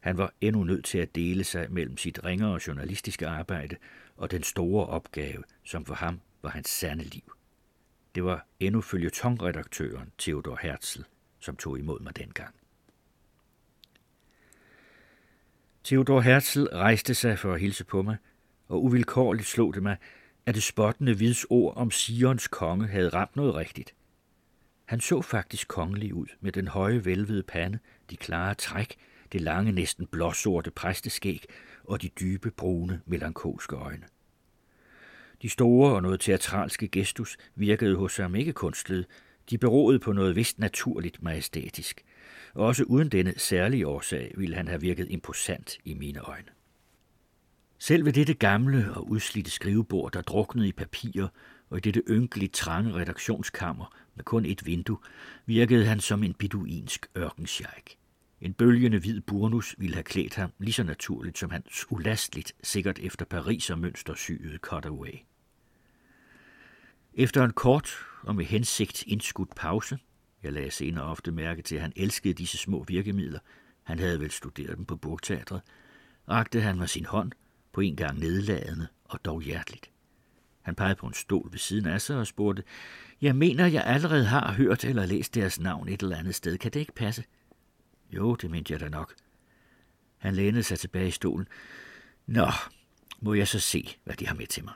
Han 0.00 0.18
var 0.18 0.34
endnu 0.40 0.64
nødt 0.64 0.84
til 0.84 0.98
at 0.98 1.14
dele 1.14 1.44
sig 1.44 1.66
mellem 1.70 1.96
sit 1.96 2.24
ringere 2.24 2.60
journalistiske 2.66 3.26
arbejde 3.26 3.76
og 4.22 4.30
den 4.30 4.42
store 4.42 4.86
opgave, 4.86 5.42
som 5.64 5.84
for 5.84 5.94
ham 5.94 6.20
var 6.42 6.50
hans 6.50 6.68
sande 6.68 7.04
liv. 7.04 7.32
Det 8.14 8.24
var 8.24 8.46
endnu 8.60 8.80
følge 8.80 9.10
tongredaktøren 9.10 10.12
Theodor 10.18 10.58
Herzl, 10.62 11.02
som 11.40 11.56
tog 11.56 11.78
imod 11.78 12.00
mig 12.00 12.16
dengang. 12.16 12.54
Theodor 15.84 16.20
Herzl 16.20 16.62
rejste 16.62 17.14
sig 17.14 17.38
for 17.38 17.54
at 17.54 17.60
hilse 17.60 17.84
på 17.84 18.02
mig, 18.02 18.16
og 18.68 18.84
uvilkårligt 18.84 19.46
slog 19.46 19.74
det 19.74 19.82
mig, 19.82 19.96
at 20.46 20.54
det 20.54 20.62
spottende 20.62 21.18
vids 21.18 21.44
ord 21.50 21.76
om 21.76 21.90
Sions 21.90 22.48
konge 22.48 22.86
havde 22.86 23.08
ramt 23.08 23.36
noget 23.36 23.54
rigtigt. 23.54 23.94
Han 24.84 25.00
så 25.00 25.22
faktisk 25.22 25.68
kongelig 25.68 26.14
ud 26.14 26.26
med 26.40 26.52
den 26.52 26.68
høje 26.68 27.04
velvede 27.04 27.42
pande, 27.42 27.78
de 28.10 28.16
klare 28.16 28.54
træk, 28.54 28.96
det 29.32 29.40
lange 29.40 29.72
næsten 29.72 30.06
blåsorte 30.06 30.70
præsteskæg 30.70 31.44
og 31.84 32.02
de 32.02 32.08
dybe 32.08 32.50
brune 32.50 33.00
melankolske 33.06 33.76
øjne. 33.76 34.06
De 35.42 35.48
store 35.48 35.94
og 35.94 36.02
noget 36.02 36.20
teatralske 36.20 36.88
gestus 36.88 37.36
virkede 37.54 37.96
hos 37.96 38.16
ham 38.16 38.34
ikke 38.34 38.52
kunstlede, 38.52 39.04
de 39.50 39.58
beroede 39.58 39.98
på 39.98 40.12
noget 40.12 40.36
vist 40.36 40.58
naturligt 40.58 41.22
majestætisk. 41.22 42.04
Også 42.54 42.84
uden 42.84 43.08
denne 43.08 43.34
særlige 43.36 43.86
årsag 43.86 44.32
ville 44.36 44.56
han 44.56 44.68
have 44.68 44.80
virket 44.80 45.06
imposant 45.10 45.78
i 45.84 45.94
mine 45.94 46.20
øjne. 46.20 46.48
Selv 47.78 48.04
ved 48.04 48.12
dette 48.12 48.34
gamle 48.34 48.94
og 48.94 49.10
udslidte 49.10 49.50
skrivebord, 49.50 50.12
der 50.12 50.20
druknede 50.20 50.68
i 50.68 50.72
papirer, 50.72 51.28
og 51.70 51.78
i 51.78 51.80
dette 51.80 52.02
ynkeligt 52.08 52.52
trange 52.52 52.94
redaktionskammer 52.94 53.96
med 54.14 54.24
kun 54.24 54.44
et 54.44 54.66
vindue, 54.66 54.98
virkede 55.46 55.84
han 55.86 56.00
som 56.00 56.22
en 56.22 56.34
beduinsk 56.34 57.06
ørkensjejk. 57.16 57.96
En 58.42 58.54
bølgende 58.54 58.98
hvid 58.98 59.20
burnus 59.20 59.74
ville 59.78 59.94
have 59.94 60.04
klædt 60.04 60.34
ham 60.34 60.52
lige 60.58 60.72
så 60.72 60.82
naturligt 60.82 61.38
som 61.38 61.50
hans 61.50 61.86
ulastligt, 61.90 62.52
sikkert 62.62 62.98
efter 62.98 63.24
Paris 63.24 63.70
og 63.70 63.78
mønster 63.78 64.14
syede 64.14 64.58
cutaway. 64.58 65.14
Efter 67.14 67.44
en 67.44 67.52
kort 67.52 68.06
og 68.22 68.36
med 68.36 68.44
hensigt 68.44 69.04
indskudt 69.06 69.54
pause, 69.54 69.98
jeg 70.42 70.52
lagde 70.52 70.70
senere 70.70 71.04
ofte 71.04 71.32
mærke 71.32 71.62
til, 71.62 71.74
at 71.74 71.82
han 71.82 71.92
elskede 71.96 72.34
disse 72.34 72.58
små 72.58 72.84
virkemidler, 72.88 73.38
han 73.82 73.98
havde 73.98 74.20
vel 74.20 74.30
studeret 74.30 74.76
dem 74.76 74.84
på 74.84 74.96
Burgteatret, 74.96 75.60
rakte 76.28 76.60
han 76.60 76.76
mig 76.76 76.88
sin 76.88 77.06
hånd, 77.06 77.32
på 77.72 77.80
en 77.80 77.96
gang 77.96 78.18
nedladende 78.18 78.86
og 79.04 79.24
dog 79.24 79.42
hjerteligt. 79.42 79.90
Han 80.62 80.74
pegede 80.74 80.94
på 80.94 81.06
en 81.06 81.14
stol 81.14 81.48
ved 81.52 81.58
siden 81.58 81.86
af 81.86 82.00
sig 82.00 82.16
og 82.16 82.26
spurgte, 82.26 82.62
jeg 83.20 83.36
mener, 83.36 83.66
jeg 83.66 83.84
allerede 83.84 84.24
har 84.24 84.52
hørt 84.52 84.84
eller 84.84 85.06
læst 85.06 85.34
deres 85.34 85.60
navn 85.60 85.88
et 85.88 86.02
eller 86.02 86.16
andet 86.16 86.34
sted. 86.34 86.58
Kan 86.58 86.70
det 86.70 86.80
ikke 86.80 86.94
passe? 86.94 87.24
Jo, 88.12 88.34
det 88.34 88.50
mente 88.50 88.72
jeg 88.72 88.80
da 88.80 88.88
nok. 88.88 89.14
Han 90.18 90.34
lænede 90.34 90.62
sig 90.62 90.78
tilbage 90.78 91.08
i 91.08 91.10
stolen. 91.10 91.48
Nå, 92.26 92.46
må 93.20 93.34
jeg 93.34 93.48
så 93.48 93.60
se, 93.60 93.96
hvad 94.04 94.14
de 94.14 94.26
har 94.26 94.34
med 94.34 94.46
til 94.46 94.64
mig. 94.64 94.74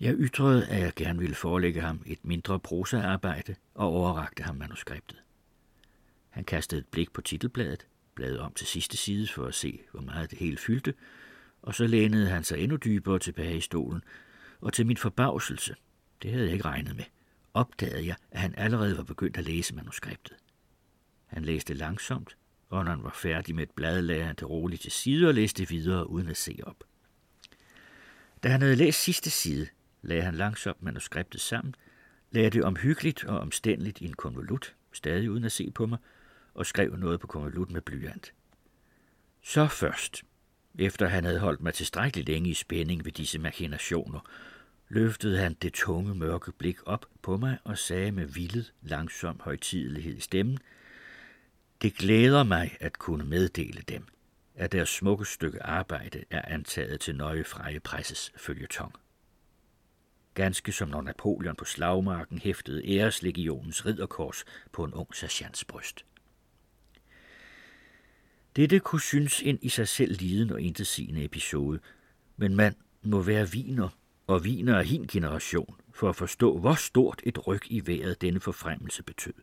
Jeg 0.00 0.14
ytrede, 0.18 0.66
at 0.66 0.80
jeg 0.80 0.92
gerne 0.96 1.18
ville 1.18 1.34
forelægge 1.34 1.80
ham 1.80 2.02
et 2.06 2.24
mindre 2.24 2.60
prosaarbejde 2.60 3.54
og 3.74 3.88
overrakte 3.88 4.42
ham 4.42 4.56
manuskriptet. 4.56 5.22
Han 6.30 6.44
kastede 6.44 6.80
et 6.80 6.86
blik 6.86 7.12
på 7.12 7.20
titelbladet, 7.20 7.86
bladet 8.14 8.38
om 8.38 8.52
til 8.52 8.66
sidste 8.66 8.96
side 8.96 9.28
for 9.28 9.46
at 9.46 9.54
se, 9.54 9.80
hvor 9.90 10.00
meget 10.00 10.30
det 10.30 10.38
hele 10.38 10.56
fyldte, 10.56 10.94
og 11.62 11.74
så 11.74 11.86
lænede 11.86 12.28
han 12.28 12.44
sig 12.44 12.58
endnu 12.58 12.76
dybere 12.76 13.18
tilbage 13.18 13.56
i 13.56 13.60
stolen, 13.60 14.02
og 14.60 14.72
til 14.72 14.86
min 14.86 14.96
forbavselse, 14.96 15.74
det 16.22 16.30
havde 16.30 16.44
jeg 16.44 16.52
ikke 16.52 16.64
regnet 16.64 16.96
med, 16.96 17.04
opdagede 17.54 18.06
jeg, 18.06 18.16
at 18.30 18.40
han 18.40 18.54
allerede 18.56 18.96
var 18.96 19.02
begyndt 19.02 19.36
at 19.36 19.44
læse 19.44 19.74
manuskriptet. 19.74 20.36
Han 21.26 21.44
læste 21.44 21.74
langsomt, 21.74 22.36
og 22.68 22.84
når 22.84 22.90
han 22.90 23.02
var 23.02 23.16
færdig 23.22 23.54
med 23.54 23.62
et 23.62 23.70
blad, 23.70 24.02
lagde 24.02 24.24
han 24.24 24.34
det 24.34 24.50
roligt 24.50 24.82
til 24.82 24.92
side 24.92 25.28
og 25.28 25.34
læste 25.34 25.68
videre 25.68 26.10
uden 26.10 26.28
at 26.28 26.36
se 26.36 26.58
op. 26.62 26.84
Da 28.42 28.48
han 28.48 28.62
havde 28.62 28.76
læst 28.76 29.02
sidste 29.02 29.30
side, 29.30 29.66
lagde 30.02 30.22
han 30.22 30.34
langsomt 30.34 30.82
manuskriptet 30.82 31.40
sammen, 31.40 31.74
lagde 32.30 32.50
det 32.50 32.64
omhyggeligt 32.64 33.24
og 33.24 33.38
omstændeligt 33.38 34.00
i 34.00 34.04
en 34.04 34.14
konvolut, 34.14 34.74
stadig 34.92 35.30
uden 35.30 35.44
at 35.44 35.52
se 35.52 35.70
på 35.70 35.86
mig, 35.86 35.98
og 36.54 36.66
skrev 36.66 36.96
noget 36.96 37.20
på 37.20 37.26
konvolut 37.26 37.70
med 37.70 37.80
blyant. 37.80 38.32
Så 39.42 39.66
først, 39.66 40.22
efter 40.78 41.08
han 41.08 41.24
havde 41.24 41.38
holdt 41.38 41.60
mig 41.60 41.74
tilstrækkeligt 41.74 42.28
længe 42.28 42.50
i 42.50 42.54
spænding 42.54 43.04
ved 43.04 43.12
disse 43.12 43.38
machinationer, 43.38 44.20
løftede 44.88 45.38
han 45.38 45.54
det 45.54 45.72
tunge, 45.72 46.14
mørke 46.14 46.52
blik 46.52 46.78
op 46.86 47.06
på 47.22 47.36
mig 47.36 47.58
og 47.64 47.78
sagde 47.78 48.12
med 48.12 48.26
vildet, 48.26 48.72
langsom 48.82 49.40
højtidelighed 49.40 50.16
i 50.16 50.20
stemmen, 50.20 50.58
det 51.84 51.94
glæder 51.94 52.42
mig 52.42 52.76
at 52.80 52.98
kunne 52.98 53.24
meddele 53.24 53.82
dem, 53.88 54.06
at 54.54 54.72
deres 54.72 54.88
smukke 54.88 55.24
stykke 55.24 55.62
arbejde 55.62 56.24
er 56.30 56.42
antaget 56.42 57.00
til 57.00 57.16
nøje 57.16 57.44
freje 57.44 57.80
presses 57.80 58.32
følgetong. 58.36 58.92
Ganske 60.34 60.72
som 60.72 60.88
når 60.88 61.02
Napoleon 61.02 61.56
på 61.56 61.64
slagmarken 61.64 62.38
hæftede 62.38 62.88
æreslegionens 62.88 63.86
ridderkors 63.86 64.44
på 64.72 64.84
en 64.84 64.94
ung 64.94 65.14
sergeants 65.14 65.64
bryst. 65.64 66.04
Dette 68.56 68.78
kunne 68.78 69.00
synes 69.00 69.42
en 69.42 69.58
i 69.62 69.68
sig 69.68 69.88
selv 69.88 70.16
liden 70.20 70.50
og 70.50 70.60
intetsigende 70.60 71.24
episode, 71.24 71.80
men 72.36 72.56
man 72.56 72.74
må 73.02 73.22
være 73.22 73.50
viner 73.50 73.88
og 74.26 74.44
viner 74.44 74.78
af 74.78 74.86
hin 74.86 75.06
generation 75.06 75.76
for 75.92 76.08
at 76.08 76.16
forstå, 76.16 76.58
hvor 76.58 76.74
stort 76.74 77.20
et 77.24 77.46
ryg 77.46 77.62
i 77.66 77.86
vejret 77.86 78.20
denne 78.20 78.40
forfremmelse 78.40 79.02
betød. 79.02 79.34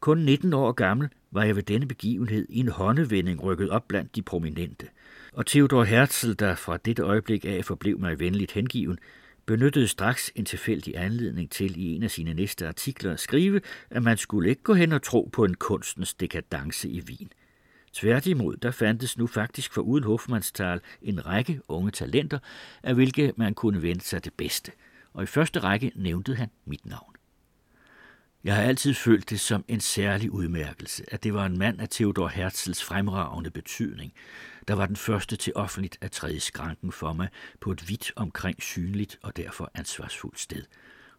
Kun 0.00 0.18
19 0.18 0.52
år 0.52 0.72
gammel 0.72 1.08
var 1.30 1.42
jeg 1.44 1.56
ved 1.56 1.62
denne 1.62 1.86
begivenhed 1.86 2.46
i 2.48 2.58
en 2.58 2.68
håndevending 2.68 3.42
rykket 3.42 3.70
op 3.70 3.88
blandt 3.88 4.16
de 4.16 4.22
prominente, 4.22 4.86
og 5.32 5.46
Theodor 5.46 5.84
Herzl, 5.84 6.32
der 6.32 6.54
fra 6.54 6.76
dette 6.76 7.02
øjeblik 7.02 7.44
af 7.44 7.64
forblev 7.64 7.98
mig 7.98 8.20
venligt 8.20 8.52
hengiven, 8.52 8.98
benyttede 9.46 9.88
straks 9.88 10.32
en 10.34 10.44
tilfældig 10.44 10.94
anledning 10.96 11.50
til 11.50 11.80
i 11.80 11.94
en 11.94 12.02
af 12.02 12.10
sine 12.10 12.34
næste 12.34 12.68
artikler 12.68 13.12
at 13.12 13.20
skrive, 13.20 13.60
at 13.90 14.02
man 14.02 14.16
skulle 14.16 14.48
ikke 14.48 14.62
gå 14.62 14.74
hen 14.74 14.92
og 14.92 15.02
tro 15.02 15.30
på 15.32 15.44
en 15.44 15.54
kunstens 15.54 16.14
dekadence 16.14 16.88
i 16.88 17.02
Wien. 17.08 17.32
Tværtimod, 17.92 18.56
der 18.56 18.70
fandtes 18.70 19.18
nu 19.18 19.26
faktisk 19.26 19.72
for 19.72 19.82
uden 19.82 20.04
Hofmannsthal 20.04 20.80
en 21.02 21.26
række 21.26 21.60
unge 21.68 21.90
talenter, 21.90 22.38
af 22.82 22.94
hvilke 22.94 23.32
man 23.36 23.54
kunne 23.54 23.82
vente 23.82 24.04
sig 24.08 24.24
det 24.24 24.34
bedste, 24.34 24.72
og 25.12 25.22
i 25.22 25.26
første 25.26 25.60
række 25.60 25.92
nævnte 25.94 26.34
han 26.34 26.48
mit 26.64 26.86
navn. 26.86 27.19
Jeg 28.44 28.54
har 28.54 28.62
altid 28.62 28.94
følt 28.94 29.30
det 29.30 29.40
som 29.40 29.64
en 29.68 29.80
særlig 29.80 30.30
udmærkelse, 30.30 31.04
at 31.08 31.24
det 31.24 31.34
var 31.34 31.46
en 31.46 31.58
mand 31.58 31.80
af 31.80 31.88
Theodor 31.88 32.28
Herzls 32.28 32.84
fremragende 32.84 33.50
betydning, 33.50 34.12
der 34.68 34.74
var 34.74 34.86
den 34.86 34.96
første 34.96 35.36
til 35.36 35.52
offentligt 35.56 35.98
at 36.00 36.10
træde 36.10 36.40
skranken 36.40 36.92
for 36.92 37.12
mig 37.12 37.28
på 37.60 37.72
et 37.72 37.88
vidt 37.88 38.12
omkring 38.16 38.62
synligt 38.62 39.18
og 39.22 39.36
derfor 39.36 39.70
ansvarsfuldt 39.74 40.40
sted. 40.40 40.62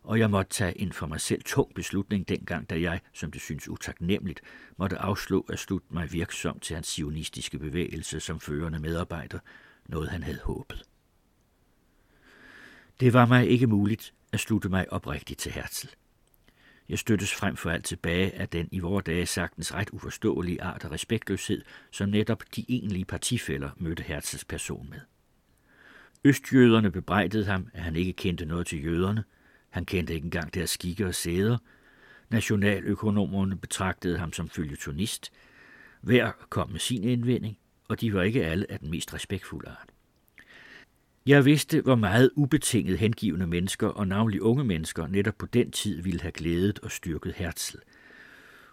Og 0.04 0.20
jeg 0.20 0.30
måtte 0.30 0.52
tage 0.52 0.82
en 0.82 0.92
for 0.92 1.08
mig 1.08 1.22
selv 1.22 1.44
tung 1.44 1.74
beslutning 1.76 2.30
dengang, 2.30 2.70
da 2.70 2.82
jeg, 2.82 3.00
som 3.14 3.32
det 3.32 3.42
synes 3.42 3.70
utaknemmeligt, 3.70 4.42
måtte 4.78 4.98
afslå 4.98 5.46
at 5.50 5.60
slutte 5.60 5.88
mig 5.90 6.12
virksom 6.12 6.60
til 6.60 6.74
hans 6.74 6.88
sionistiske 6.88 7.60
bevægelse 7.60 8.20
som 8.20 8.40
førende 8.40 8.80
medarbejder, 8.80 9.40
noget 9.86 10.10
han 10.10 10.24
havde 10.24 10.40
håbet. 10.44 10.84
Det 13.00 13.14
var 13.14 13.26
mig 13.26 13.50
ikke 13.50 13.68
muligt 13.68 14.14
at 14.32 14.40
slutte 14.40 14.70
mig 14.70 14.94
oprigtigt 14.94 15.40
til 15.40 15.52
Herzl. 15.52 15.88
Jeg 16.92 17.00
støttes 17.00 17.34
frem 17.34 17.56
for 17.56 17.70
alt 17.70 17.86
tilbage 17.86 18.36
af 18.36 18.50
den 18.50 18.70
i 18.72 18.80
vore 18.80 19.02
dage 19.02 19.26
sagtens 19.26 19.74
ret 19.74 19.90
uforståelige 19.90 20.64
art 20.64 20.84
af 20.86 20.92
respektløshed, 20.92 21.62
som 21.92 22.10
netop 22.10 22.44
de 22.56 22.66
egentlige 22.70 23.06
partifælder 23.06 23.70
mødte 23.78 24.04
Herzls 24.04 24.46
person 24.46 24.88
med. 24.90 25.00
Østjøderne 26.24 26.92
bebrejdede 26.92 27.46
ham, 27.46 27.68
at 27.74 27.84
han 27.84 27.96
ikke 27.96 28.14
kendte 28.14 28.46
noget 28.46 28.68
til 28.68 28.86
jøderne. 28.86 29.24
Han 29.70 29.86
kendte 29.86 30.14
ikke 30.14 30.26
engang 30.26 30.54
deres 30.54 30.70
skikke 30.70 31.06
og 31.06 31.16
sæder. 31.16 31.58
Nationaløkonomerne 32.30 33.58
betragtede 33.58 34.18
ham 34.18 34.34
som 34.34 34.50
følgetonist. 34.50 35.32
Hver 36.02 36.32
kom 36.50 36.70
med 36.70 36.80
sin 36.80 37.04
indvending, 37.04 37.58
og 37.88 38.02
de 38.02 38.14
var 38.14 38.22
ikke 38.22 38.46
alle 38.46 38.72
af 38.72 38.80
den 38.80 38.90
mest 38.90 39.14
respektfulde 39.14 39.70
art. 39.70 39.90
Jeg 41.26 41.46
vidste, 41.46 41.82
hvor 41.82 41.96
meget 41.96 42.32
ubetinget 42.36 42.98
hengivende 42.98 43.48
mennesker, 43.48 43.88
og 43.88 44.08
navnlig 44.08 44.42
unge 44.42 44.64
mennesker, 44.64 45.08
netop 45.08 45.36
på 45.38 45.46
den 45.46 45.72
tid 45.72 46.02
ville 46.02 46.22
have 46.22 46.32
glædet 46.32 46.80
og 46.80 46.92
styrket 46.92 47.34
Herzl. 47.34 47.78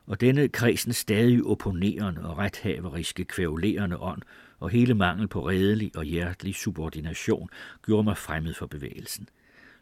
Og 0.06 0.20
denne 0.20 0.48
kredsen 0.48 0.92
stadig 0.92 1.44
opponerende 1.44 2.28
og 2.28 2.38
rethaveriske 2.38 3.24
kvævlerende 3.24 3.98
ånd, 3.98 4.22
og 4.58 4.70
hele 4.70 4.94
mangel 4.94 5.28
på 5.28 5.48
redelig 5.48 5.90
og 5.96 6.04
hjertelig 6.04 6.54
subordination, 6.54 7.48
gjorde 7.86 8.04
mig 8.04 8.16
fremmed 8.16 8.54
for 8.54 8.66
bevægelsen, 8.66 9.28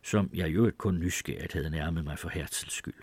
som 0.03 0.31
jeg 0.35 0.55
jo 0.55 0.67
ikke 0.67 0.79
kun 0.79 0.99
nysgerrigt 0.99 1.53
havde 1.53 1.71
nærmet 1.71 2.05
mig 2.05 2.19
for 2.19 2.29
Herzls 2.29 2.73
skyld. 2.73 3.03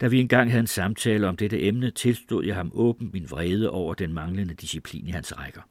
Da 0.00 0.08
vi 0.08 0.20
engang 0.20 0.50
havde 0.50 0.60
en 0.60 0.66
samtale 0.66 1.28
om 1.28 1.36
dette 1.36 1.62
emne, 1.62 1.90
tilstod 1.90 2.44
jeg 2.44 2.54
ham 2.54 2.70
åben 2.74 3.10
min 3.12 3.30
vrede 3.30 3.70
over 3.70 3.94
den 3.94 4.12
manglende 4.12 4.54
disciplin 4.54 5.06
i 5.06 5.10
hans 5.10 5.38
rækker. 5.38 5.62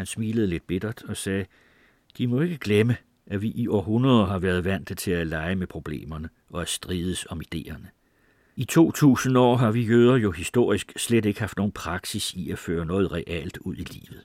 Han 0.00 0.06
smilede 0.06 0.46
lidt 0.46 0.66
bittert 0.66 1.02
og 1.02 1.16
sagde, 1.16 1.46
de 2.18 2.26
må 2.26 2.40
ikke 2.40 2.58
glemme, 2.58 2.96
at 3.26 3.42
vi 3.42 3.50
i 3.50 3.68
århundreder 3.68 4.26
har 4.26 4.38
været 4.38 4.64
vant 4.64 4.98
til 4.98 5.10
at 5.10 5.26
lege 5.26 5.56
med 5.56 5.66
problemerne 5.66 6.28
og 6.50 6.62
at 6.62 6.68
strides 6.68 7.26
om 7.30 7.40
idéerne. 7.54 7.86
I 8.56 8.64
2000 8.64 9.38
år 9.38 9.56
har 9.56 9.70
vi 9.70 9.80
jøder 9.80 10.16
jo 10.16 10.30
historisk 10.30 10.92
slet 10.96 11.24
ikke 11.24 11.40
haft 11.40 11.56
nogen 11.56 11.72
praksis 11.72 12.34
i 12.34 12.50
at 12.50 12.58
føre 12.58 12.86
noget 12.86 13.12
realt 13.12 13.58
ud 13.58 13.76
i 13.76 13.84
livet. 13.84 14.24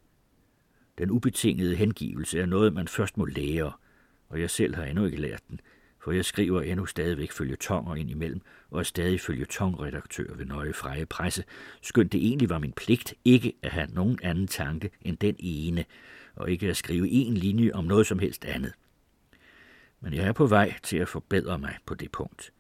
Den 0.97 1.11
ubetingede 1.11 1.75
hengivelse 1.75 2.39
er 2.39 2.45
noget, 2.45 2.73
man 2.73 2.87
først 2.87 3.17
må 3.17 3.25
lære, 3.25 3.71
og 4.29 4.41
jeg 4.41 4.49
selv 4.49 4.75
har 4.75 4.83
endnu 4.83 5.05
ikke 5.05 5.21
lært 5.21 5.41
den, 5.49 5.59
for 6.05 6.11
jeg 6.11 6.25
skriver 6.25 6.61
endnu 6.61 6.85
stadigvæk 6.85 7.31
følge 7.31 7.55
tonger 7.55 7.95
ind 7.95 8.09
imellem, 8.09 8.41
og 8.69 8.79
er 8.79 8.83
stadig 8.83 9.21
følge 9.21 9.45
tongredaktør 9.45 10.33
ved 10.35 10.45
Nøje 10.45 10.73
Freje 10.73 11.05
Presse, 11.05 11.43
skønt 11.81 12.11
det 12.11 12.27
egentlig 12.27 12.49
var 12.49 12.59
min 12.59 12.71
pligt 12.71 13.13
ikke 13.25 13.53
at 13.61 13.71
have 13.71 13.87
nogen 13.93 14.19
anden 14.23 14.47
tanke 14.47 14.89
end 15.01 15.17
den 15.17 15.35
ene, 15.39 15.85
og 16.35 16.51
ikke 16.51 16.69
at 16.69 16.77
skrive 16.77 17.09
en 17.09 17.33
linje 17.33 17.71
om 17.71 17.85
noget 17.85 18.07
som 18.07 18.19
helst 18.19 18.45
andet. 18.45 18.73
Men 20.01 20.13
jeg 20.13 20.27
er 20.27 20.31
på 20.31 20.45
vej 20.45 20.73
til 20.83 20.97
at 20.97 21.07
forbedre 21.07 21.59
mig 21.59 21.77
på 21.85 21.95
det 21.95 22.11
punkt. 22.11 22.53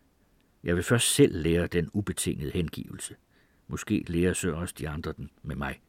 Jeg 0.63 0.75
vil 0.75 0.83
først 0.83 1.13
selv 1.13 1.41
lære 1.41 1.67
den 1.67 1.89
ubetingede 1.93 2.51
hengivelse. 2.51 3.15
Måske 3.67 4.05
lærer 4.07 4.33
så 4.33 4.51
også 4.51 4.75
de 4.79 4.89
andre 4.89 5.13
den 5.17 5.29
med 5.43 5.55
mig. 5.55 5.81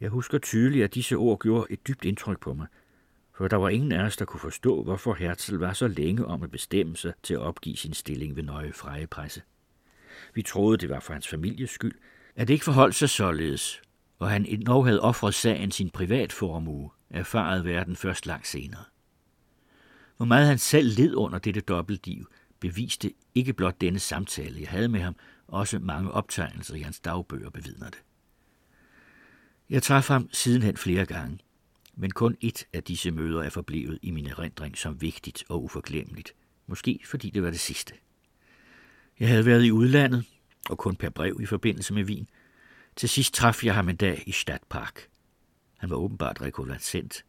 Jeg 0.00 0.10
husker 0.10 0.38
tydeligt, 0.38 0.84
at 0.84 0.94
disse 0.94 1.16
ord 1.16 1.38
gjorde 1.38 1.66
et 1.70 1.86
dybt 1.88 2.04
indtryk 2.04 2.40
på 2.40 2.54
mig– 2.54 2.66
for 3.38 3.48
der 3.48 3.56
var 3.56 3.68
ingen 3.68 3.92
af 3.92 4.04
os, 4.04 4.16
der 4.16 4.24
kunne 4.24 4.40
forstå, 4.40 4.82
hvorfor 4.82 5.14
Herzl 5.14 5.54
var 5.54 5.72
så 5.72 5.88
længe 5.88 6.26
om 6.26 6.42
at 6.42 6.50
bestemme 6.50 6.96
sig 6.96 7.12
til 7.22 7.34
at 7.34 7.40
opgive 7.40 7.76
sin 7.76 7.94
stilling 7.94 8.36
ved 8.36 8.42
Nøje 8.42 8.72
Freje 8.72 9.06
Presse. 9.06 9.42
Vi 10.34 10.42
troede, 10.42 10.78
det 10.78 10.88
var 10.88 11.00
for 11.00 11.12
hans 11.12 11.28
families 11.28 11.70
skyld, 11.70 11.94
at 12.36 12.48
det 12.48 12.54
ikke 12.54 12.64
forholdt 12.64 12.94
sig 12.94 13.10
således, 13.10 13.82
og 14.18 14.30
han 14.30 14.46
endnu 14.46 14.82
havde 14.82 15.00
offret 15.00 15.34
sagen 15.34 15.70
sin 15.70 15.90
privatformue, 15.90 16.90
erfaret 17.10 17.64
verden 17.64 17.96
først 17.96 18.26
langt 18.26 18.46
senere. 18.46 18.84
Hvor 20.16 20.26
meget 20.26 20.46
han 20.46 20.58
selv 20.58 20.98
led 20.98 21.14
under 21.14 21.38
dette 21.38 21.60
dobbeltliv, 21.60 22.26
beviste 22.60 23.12
ikke 23.34 23.52
blot 23.52 23.80
denne 23.80 23.98
samtale, 23.98 24.60
jeg 24.60 24.68
havde 24.68 24.88
med 24.88 25.00
ham, 25.00 25.16
også 25.48 25.78
mange 25.78 26.10
optegnelser 26.10 26.74
i 26.74 26.80
hans 26.80 27.00
dagbøger 27.00 27.50
bevidner 27.50 27.90
det. 27.90 28.02
Jeg 29.70 29.82
traf 29.82 30.08
ham 30.08 30.28
sidenhen 30.32 30.76
flere 30.76 31.06
gange 31.06 31.38
men 32.00 32.10
kun 32.10 32.36
et 32.40 32.66
af 32.72 32.84
disse 32.84 33.10
møder 33.10 33.42
er 33.42 33.50
forblevet 33.50 33.98
i 34.02 34.10
min 34.10 34.26
erindring 34.26 34.78
som 34.78 35.00
vigtigt 35.00 35.44
og 35.48 35.64
uforglemmeligt. 35.64 36.34
Måske 36.66 37.00
fordi 37.04 37.30
det 37.30 37.42
var 37.42 37.50
det 37.50 37.60
sidste. 37.60 37.94
Jeg 39.20 39.28
havde 39.28 39.46
været 39.46 39.64
i 39.64 39.72
udlandet, 39.72 40.24
og 40.70 40.78
kun 40.78 40.96
per 40.96 41.08
brev 41.08 41.38
i 41.40 41.46
forbindelse 41.46 41.94
med 41.94 42.04
Wien. 42.04 42.28
Til 42.96 43.08
sidst 43.08 43.34
traf 43.34 43.64
jeg 43.64 43.74
ham 43.74 43.88
en 43.88 43.96
dag 43.96 44.22
i 44.26 44.32
Stadtpark. 44.32 45.08
Han 45.78 45.90
var 45.90 45.96
åbenbart 45.96 46.40
rekonvalescent. 46.40 47.24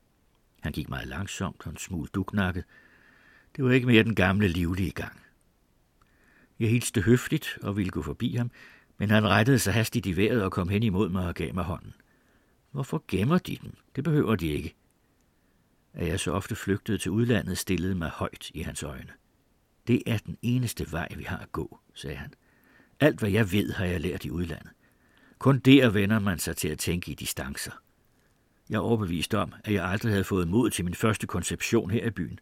Han 0.61 0.71
gik 0.71 0.89
meget 0.89 1.07
langsomt 1.07 1.61
og 1.65 1.71
en 1.71 1.77
smule 1.77 2.07
duknakket. 2.13 2.63
Det 3.55 3.63
var 3.63 3.71
ikke 3.71 3.87
mere 3.87 4.03
den 4.03 4.15
gamle 4.15 4.47
livlige 4.47 4.91
gang. 4.91 5.19
Jeg 6.59 6.69
hilste 6.69 7.01
høfligt 7.01 7.57
og 7.61 7.77
ville 7.77 7.91
gå 7.91 8.01
forbi 8.01 8.35
ham, 8.35 8.51
men 8.97 9.09
han 9.09 9.27
rettede 9.27 9.59
sig 9.59 9.73
hastigt 9.73 10.05
i 10.05 10.17
vejret 10.17 10.43
og 10.43 10.51
kom 10.51 10.69
hen 10.69 10.83
imod 10.83 11.09
mig 11.09 11.27
og 11.27 11.35
gav 11.35 11.53
mig 11.53 11.63
hånden. 11.63 11.93
Hvorfor 12.71 13.03
gemmer 13.07 13.37
de 13.37 13.57
dem? 13.61 13.73
Det 13.95 14.03
behøver 14.03 14.35
de 14.35 14.47
ikke. 14.47 14.75
At 15.93 16.07
jeg 16.07 16.19
så 16.19 16.31
ofte 16.31 16.55
flygtede 16.55 16.97
til 16.97 17.11
udlandet, 17.11 17.57
stillede 17.57 17.95
mig 17.95 18.09
højt 18.09 18.51
i 18.53 18.61
hans 18.61 18.83
øjne. 18.83 19.11
Det 19.87 20.03
er 20.05 20.17
den 20.17 20.37
eneste 20.41 20.91
vej, 20.91 21.07
vi 21.17 21.23
har 21.23 21.37
at 21.37 21.51
gå, 21.51 21.79
sagde 21.93 22.15
han. 22.15 22.33
Alt, 22.99 23.19
hvad 23.19 23.29
jeg 23.29 23.51
ved, 23.51 23.71
har 23.71 23.85
jeg 23.85 24.01
lært 24.01 24.25
i 24.25 24.31
udlandet. 24.31 24.69
Kun 25.39 25.59
der 25.59 25.89
vender 25.89 26.19
man 26.19 26.39
sig 26.39 26.57
til 26.57 26.67
at 26.67 26.77
tænke 26.77 27.11
i 27.11 27.15
distancer. 27.15 27.71
Jeg 28.69 28.75
er 28.75 28.79
overbevist 28.79 29.33
om, 29.33 29.53
at 29.63 29.73
jeg 29.73 29.85
aldrig 29.85 30.11
havde 30.11 30.23
fået 30.23 30.47
mod 30.47 30.69
til 30.69 30.85
min 30.85 30.93
første 30.93 31.27
konception 31.27 31.91
her 31.91 32.05
i 32.05 32.09
byen. 32.09 32.39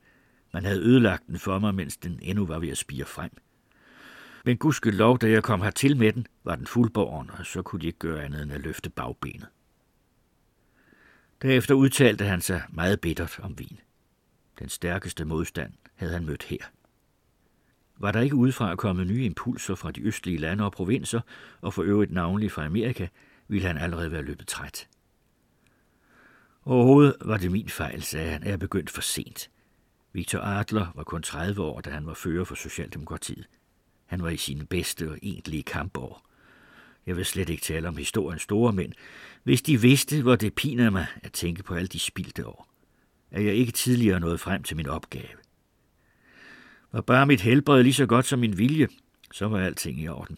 Man 0.53 0.65
havde 0.65 0.81
ødelagt 0.81 1.27
den 1.27 1.39
for 1.39 1.59
mig, 1.59 1.75
mens 1.75 1.97
den 1.97 2.19
endnu 2.21 2.45
var 2.45 2.59
ved 2.59 2.69
at 2.69 2.77
spire 2.77 3.05
frem. 3.05 3.31
Men 4.45 4.57
gudskelov, 4.57 5.19
da 5.19 5.29
jeg 5.29 5.43
kom 5.43 5.61
hertil 5.61 5.97
med 5.97 6.13
den, 6.13 6.27
var 6.43 6.55
den 6.55 6.67
fuldborgen, 6.67 7.29
og 7.29 7.45
så 7.45 7.61
kunne 7.61 7.81
de 7.81 7.87
ikke 7.87 7.99
gøre 7.99 8.23
andet 8.23 8.43
end 8.43 8.53
at 8.53 8.61
løfte 8.61 8.89
bagbenet. 8.89 9.47
Derefter 11.41 11.75
udtalte 11.75 12.25
han 12.25 12.41
sig 12.41 12.63
meget 12.69 13.01
bittert 13.01 13.39
om 13.39 13.59
vin. 13.59 13.79
Den 14.59 14.69
stærkeste 14.69 15.25
modstand 15.25 15.73
havde 15.95 16.13
han 16.13 16.25
mødt 16.25 16.43
her. 16.43 16.65
Var 17.97 18.11
der 18.11 18.21
ikke 18.21 18.35
udefra 18.35 18.75
kommet 18.75 19.07
nye 19.07 19.25
impulser 19.25 19.75
fra 19.75 19.91
de 19.91 20.01
østlige 20.01 20.37
lande 20.37 20.63
og 20.63 20.71
provinser, 20.71 21.21
og 21.61 21.73
for 21.73 21.83
øvrigt 21.83 22.11
navnlig 22.11 22.51
fra 22.51 22.65
Amerika, 22.65 23.07
ville 23.47 23.67
han 23.67 23.77
allerede 23.77 24.11
være 24.11 24.21
løbet 24.21 24.47
træt. 24.47 24.87
Overhovedet 26.65 27.15
var 27.21 27.37
det 27.37 27.51
min 27.51 27.69
fejl, 27.69 28.03
sagde 28.03 28.31
han, 28.31 28.43
at 28.43 28.49
jeg 28.49 28.59
begyndte 28.59 28.93
for 28.93 29.01
sent. 29.01 29.49
Victor 30.13 30.39
Adler 30.39 30.91
var 30.95 31.03
kun 31.03 31.21
30 31.21 31.61
år, 31.61 31.81
da 31.81 31.89
han 31.89 32.05
var 32.05 32.13
fører 32.13 32.43
for 32.43 32.55
Socialdemokratiet. 32.55 33.47
Han 34.05 34.23
var 34.23 34.29
i 34.29 34.37
sine 34.37 34.65
bedste 34.65 35.11
og 35.11 35.17
egentlige 35.21 35.63
kampår. 35.63 36.26
Jeg 37.07 37.17
vil 37.17 37.25
slet 37.25 37.49
ikke 37.49 37.63
tale 37.63 37.87
om 37.87 37.97
historiens 37.97 38.41
store 38.41 38.73
mænd. 38.73 38.93
Hvis 39.43 39.61
de 39.61 39.81
vidste, 39.81 40.21
hvor 40.21 40.35
det 40.35 40.55
piner 40.55 40.89
mig 40.89 41.05
at 41.23 41.31
tænke 41.31 41.63
på 41.63 41.75
alle 41.75 41.87
de 41.87 41.99
spildte 41.99 42.47
år. 42.47 42.67
At 43.31 43.45
jeg 43.45 43.55
ikke 43.55 43.71
tidligere 43.71 44.19
nåede 44.19 44.37
frem 44.37 44.63
til 44.63 44.77
min 44.77 44.87
opgave. 44.87 45.37
Var 46.91 47.01
bare 47.01 47.25
mit 47.25 47.41
helbred 47.41 47.83
lige 47.83 47.93
så 47.93 48.05
godt 48.05 48.25
som 48.25 48.39
min 48.39 48.57
vilje, 48.57 48.87
så 49.31 49.47
var 49.47 49.59
alting 49.59 49.99
i 49.99 50.07
orden. 50.07 50.37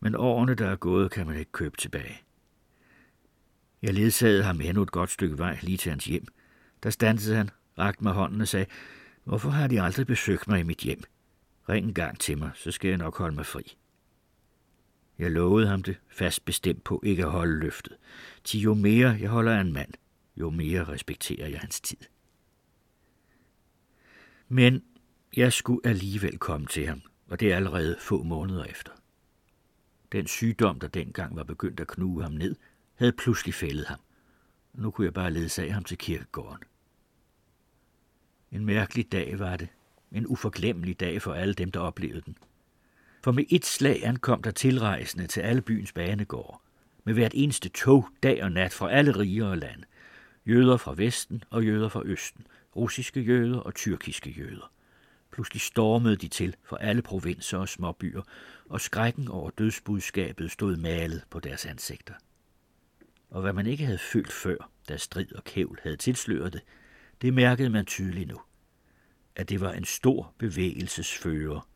Men 0.00 0.14
årene, 0.14 0.54
der 0.54 0.68
er 0.68 0.76
gået, 0.76 1.10
kan 1.10 1.26
man 1.26 1.38
ikke 1.38 1.52
købe 1.52 1.76
tilbage. 1.76 2.20
Jeg 3.82 3.94
ledsagede 3.94 4.42
ham 4.42 4.60
endnu 4.60 4.82
et 4.82 4.90
godt 4.90 5.10
stykke 5.10 5.38
vej 5.38 5.58
lige 5.62 5.78
til 5.78 5.90
hans 5.90 6.04
hjem. 6.04 6.26
Der 6.82 6.90
stansede 6.90 7.36
han, 7.36 7.50
rakte 7.78 8.04
mig 8.04 8.12
hånden 8.12 8.40
og 8.40 8.48
sagde, 8.48 8.66
hvorfor 9.24 9.50
har 9.50 9.66
de 9.66 9.82
aldrig 9.82 10.06
besøgt 10.06 10.48
mig 10.48 10.60
i 10.60 10.62
mit 10.62 10.78
hjem? 10.78 11.02
Ring 11.68 11.86
en 11.86 11.94
gang 11.94 12.20
til 12.20 12.38
mig, 12.38 12.50
så 12.54 12.70
skal 12.70 12.88
jeg 12.88 12.98
nok 12.98 13.18
holde 13.18 13.36
mig 13.36 13.46
fri. 13.46 13.76
Jeg 15.18 15.30
lovede 15.30 15.66
ham 15.66 15.82
det, 15.82 15.96
fast 16.08 16.44
bestemt 16.44 16.84
på 16.84 17.02
ikke 17.04 17.24
at 17.24 17.30
holde 17.30 17.58
løftet. 17.58 17.96
Til 18.44 18.60
jo 18.60 18.74
mere 18.74 19.08
jeg 19.20 19.30
holder 19.30 19.56
af 19.56 19.60
en 19.60 19.72
mand, 19.72 19.92
jo 20.36 20.50
mere 20.50 20.84
respekterer 20.84 21.48
jeg 21.48 21.60
hans 21.60 21.80
tid. 21.80 21.98
Men 24.48 24.84
jeg 25.36 25.52
skulle 25.52 25.80
alligevel 25.84 26.38
komme 26.38 26.66
til 26.66 26.86
ham, 26.86 27.02
og 27.28 27.40
det 27.40 27.52
er 27.52 27.56
allerede 27.56 27.96
få 28.00 28.22
måneder 28.22 28.64
efter. 28.64 28.92
Den 30.12 30.26
sygdom, 30.26 30.80
der 30.80 30.88
dengang 30.88 31.36
var 31.36 31.44
begyndt 31.44 31.80
at 31.80 31.86
knuge 31.86 32.22
ham 32.22 32.32
ned, 32.32 32.56
havde 32.94 33.12
pludselig 33.12 33.54
fældet 33.54 33.86
ham. 33.86 33.98
Nu 34.74 34.90
kunne 34.90 35.04
jeg 35.04 35.14
bare 35.14 35.32
ledsage 35.32 35.72
ham 35.72 35.84
til 35.84 35.98
kirkegården. 35.98 36.62
En 38.52 38.64
mærkelig 38.64 39.12
dag 39.12 39.38
var 39.38 39.56
det. 39.56 39.68
En 40.12 40.26
uforglemmelig 40.26 41.00
dag 41.00 41.22
for 41.22 41.32
alle 41.32 41.54
dem, 41.54 41.70
der 41.70 41.80
oplevede 41.80 42.20
den. 42.20 42.36
For 43.24 43.32
med 43.32 43.44
et 43.48 43.66
slag 43.66 44.04
ankom 44.04 44.42
der 44.42 44.50
tilrejsende 44.50 45.26
til 45.26 45.40
alle 45.40 45.62
byens 45.62 45.92
banegårde. 45.92 46.58
Med 47.04 47.14
hvert 47.14 47.32
eneste 47.34 47.68
tog, 47.68 48.08
dag 48.22 48.42
og 48.42 48.52
nat 48.52 48.72
fra 48.72 48.90
alle 48.90 49.18
riger 49.18 49.46
og 49.46 49.58
land. 49.58 49.82
Jøder 50.46 50.76
fra 50.76 50.94
Vesten 50.96 51.42
og 51.50 51.66
jøder 51.66 51.88
fra 51.88 52.02
Østen. 52.04 52.46
Russiske 52.76 53.20
jøder 53.20 53.58
og 53.58 53.74
tyrkiske 53.74 54.30
jøder. 54.30 54.72
Pludselig 55.32 55.60
stormede 55.60 56.16
de 56.16 56.28
til 56.28 56.56
for 56.64 56.76
alle 56.76 57.02
provinser 57.02 57.58
og 57.58 57.68
småbyer, 57.68 58.22
og 58.68 58.80
skrækken 58.80 59.28
over 59.28 59.50
dødsbudskabet 59.50 60.50
stod 60.50 60.76
malet 60.76 61.24
på 61.30 61.40
deres 61.40 61.66
ansigter. 61.66 62.14
Og 63.30 63.42
hvad 63.42 63.52
man 63.52 63.66
ikke 63.66 63.84
havde 63.84 63.98
følt 63.98 64.32
før, 64.32 64.70
da 64.88 64.96
strid 64.96 65.32
og 65.34 65.44
kævl 65.44 65.78
havde 65.82 65.96
tilsløret 65.96 66.52
det, 66.52 66.62
det 67.22 67.34
mærkede 67.34 67.70
man 67.70 67.86
tydeligt 67.86 68.28
nu. 68.28 68.40
At 69.36 69.48
det 69.48 69.60
var 69.60 69.72
en 69.72 69.84
stor 69.84 70.34
bevægelsesfører, 70.38 71.68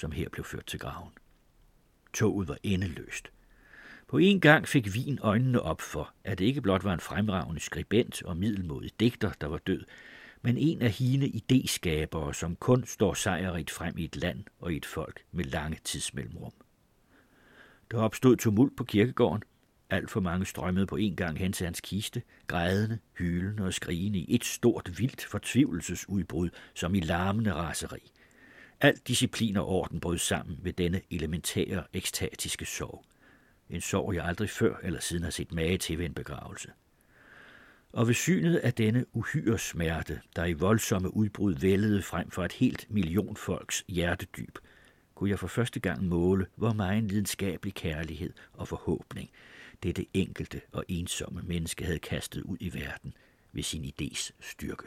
som 0.00 0.12
her 0.12 0.28
blev 0.28 0.44
ført 0.44 0.66
til 0.66 0.78
graven. 0.78 1.12
Toget 2.12 2.48
var 2.48 2.58
endeløst. 2.62 3.30
På 4.08 4.18
en 4.18 4.40
gang 4.40 4.68
fik 4.68 4.94
Vin 4.94 5.18
øjnene 5.22 5.62
op 5.62 5.80
for, 5.80 6.12
at 6.24 6.38
det 6.38 6.44
ikke 6.44 6.60
blot 6.60 6.84
var 6.84 6.94
en 6.94 7.00
fremragende 7.00 7.60
skribent 7.60 8.22
og 8.22 8.36
middelmodig 8.36 8.90
digter, 9.00 9.32
der 9.40 9.46
var 9.46 9.58
død, 9.58 9.84
men 10.42 10.58
en 10.58 10.82
af 10.82 10.90
hine 10.90 11.26
idéskabere, 11.26 12.32
som 12.32 12.56
kun 12.56 12.86
står 12.86 13.14
sejrigt 13.14 13.70
frem 13.70 13.98
i 13.98 14.04
et 14.04 14.16
land 14.16 14.44
og 14.60 14.72
i 14.72 14.76
et 14.76 14.86
folk 14.86 15.24
med 15.32 15.44
lange 15.44 15.78
tidsmellemrum. 15.84 16.52
Der 17.90 17.98
opstod 17.98 18.36
tumult 18.36 18.76
på 18.76 18.84
kirkegården. 18.84 19.42
Alt 19.90 20.10
for 20.10 20.20
mange 20.20 20.46
strømmede 20.46 20.86
på 20.86 20.96
en 20.96 21.16
gang 21.16 21.38
hen 21.38 21.52
til 21.52 21.64
hans 21.64 21.80
kiste, 21.80 22.22
grædende, 22.46 22.98
hylende 23.18 23.64
og 23.64 23.74
skrigende 23.74 24.18
i 24.18 24.34
et 24.34 24.44
stort, 24.44 24.98
vildt 24.98 25.24
fortvivlelsesudbrud, 25.24 26.50
som 26.74 26.94
i 26.94 27.00
larmende 27.00 27.54
raseri. 27.54 28.12
Alt 28.80 29.08
disciplin 29.08 29.56
og 29.56 29.68
orden 29.68 30.00
brød 30.00 30.18
sammen 30.18 30.58
ved 30.62 30.72
denne 30.72 31.00
elementære, 31.10 31.84
ekstatiske 31.92 32.64
sorg. 32.64 33.04
En 33.70 33.80
sorg, 33.80 34.14
jeg 34.14 34.24
aldrig 34.24 34.50
før 34.50 34.76
eller 34.82 35.00
siden 35.00 35.22
har 35.22 35.30
set 35.30 35.52
mage 35.52 35.78
til 35.78 35.98
ved 35.98 36.06
en 36.06 36.14
begravelse 36.14 36.70
og 37.92 38.06
ved 38.06 38.14
synet 38.14 38.56
af 38.56 38.74
denne 38.74 39.04
uhyre 39.12 39.58
smerte, 39.58 40.20
der 40.36 40.44
i 40.44 40.52
voldsomme 40.52 41.16
udbrud 41.16 41.54
vældede 41.54 42.02
frem 42.02 42.30
for 42.30 42.44
et 42.44 42.52
helt 42.52 42.86
million 42.90 43.36
folks 43.36 43.84
hjertedyb, 43.88 44.58
kunne 45.14 45.30
jeg 45.30 45.38
for 45.38 45.46
første 45.46 45.80
gang 45.80 46.04
måle, 46.04 46.46
hvor 46.56 46.72
meget 46.72 47.04
lidenskabelig 47.04 47.74
kærlighed 47.74 48.32
og 48.52 48.68
forhåbning 48.68 49.30
dette 49.82 50.06
enkelte 50.14 50.60
og 50.72 50.84
ensomme 50.88 51.42
menneske 51.42 51.84
havde 51.84 51.98
kastet 51.98 52.42
ud 52.42 52.56
i 52.60 52.74
verden 52.74 53.14
ved 53.52 53.62
sin 53.62 53.84
idés 53.84 54.30
styrke. 54.40 54.86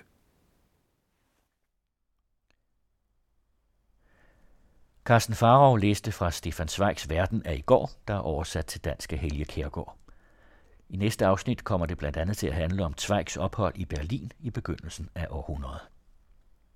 Carsten 5.05 5.35
Farov 5.35 5.77
læste 5.77 6.11
fra 6.11 6.31
Stefan 6.31 6.67
Zweigs 6.67 7.09
Verden 7.09 7.45
af 7.45 7.55
i 7.55 7.61
går, 7.61 7.91
der 8.07 8.13
er 8.13 8.19
oversat 8.19 8.65
til 8.65 8.81
dansk 8.81 9.13
af 9.13 9.19
Helge 9.19 9.45
Kærgaard. 9.45 9.97
I 10.89 10.97
næste 10.97 11.25
afsnit 11.25 11.63
kommer 11.63 11.85
det 11.85 11.97
blandt 11.97 12.17
andet 12.17 12.37
til 12.37 12.47
at 12.47 12.53
handle 12.53 12.85
om 12.85 12.97
Zweigs 12.97 13.37
ophold 13.37 13.73
i 13.75 13.85
Berlin 13.85 14.31
i 14.39 14.49
begyndelsen 14.49 15.09
af 15.15 15.27
århundredet. 15.29 15.92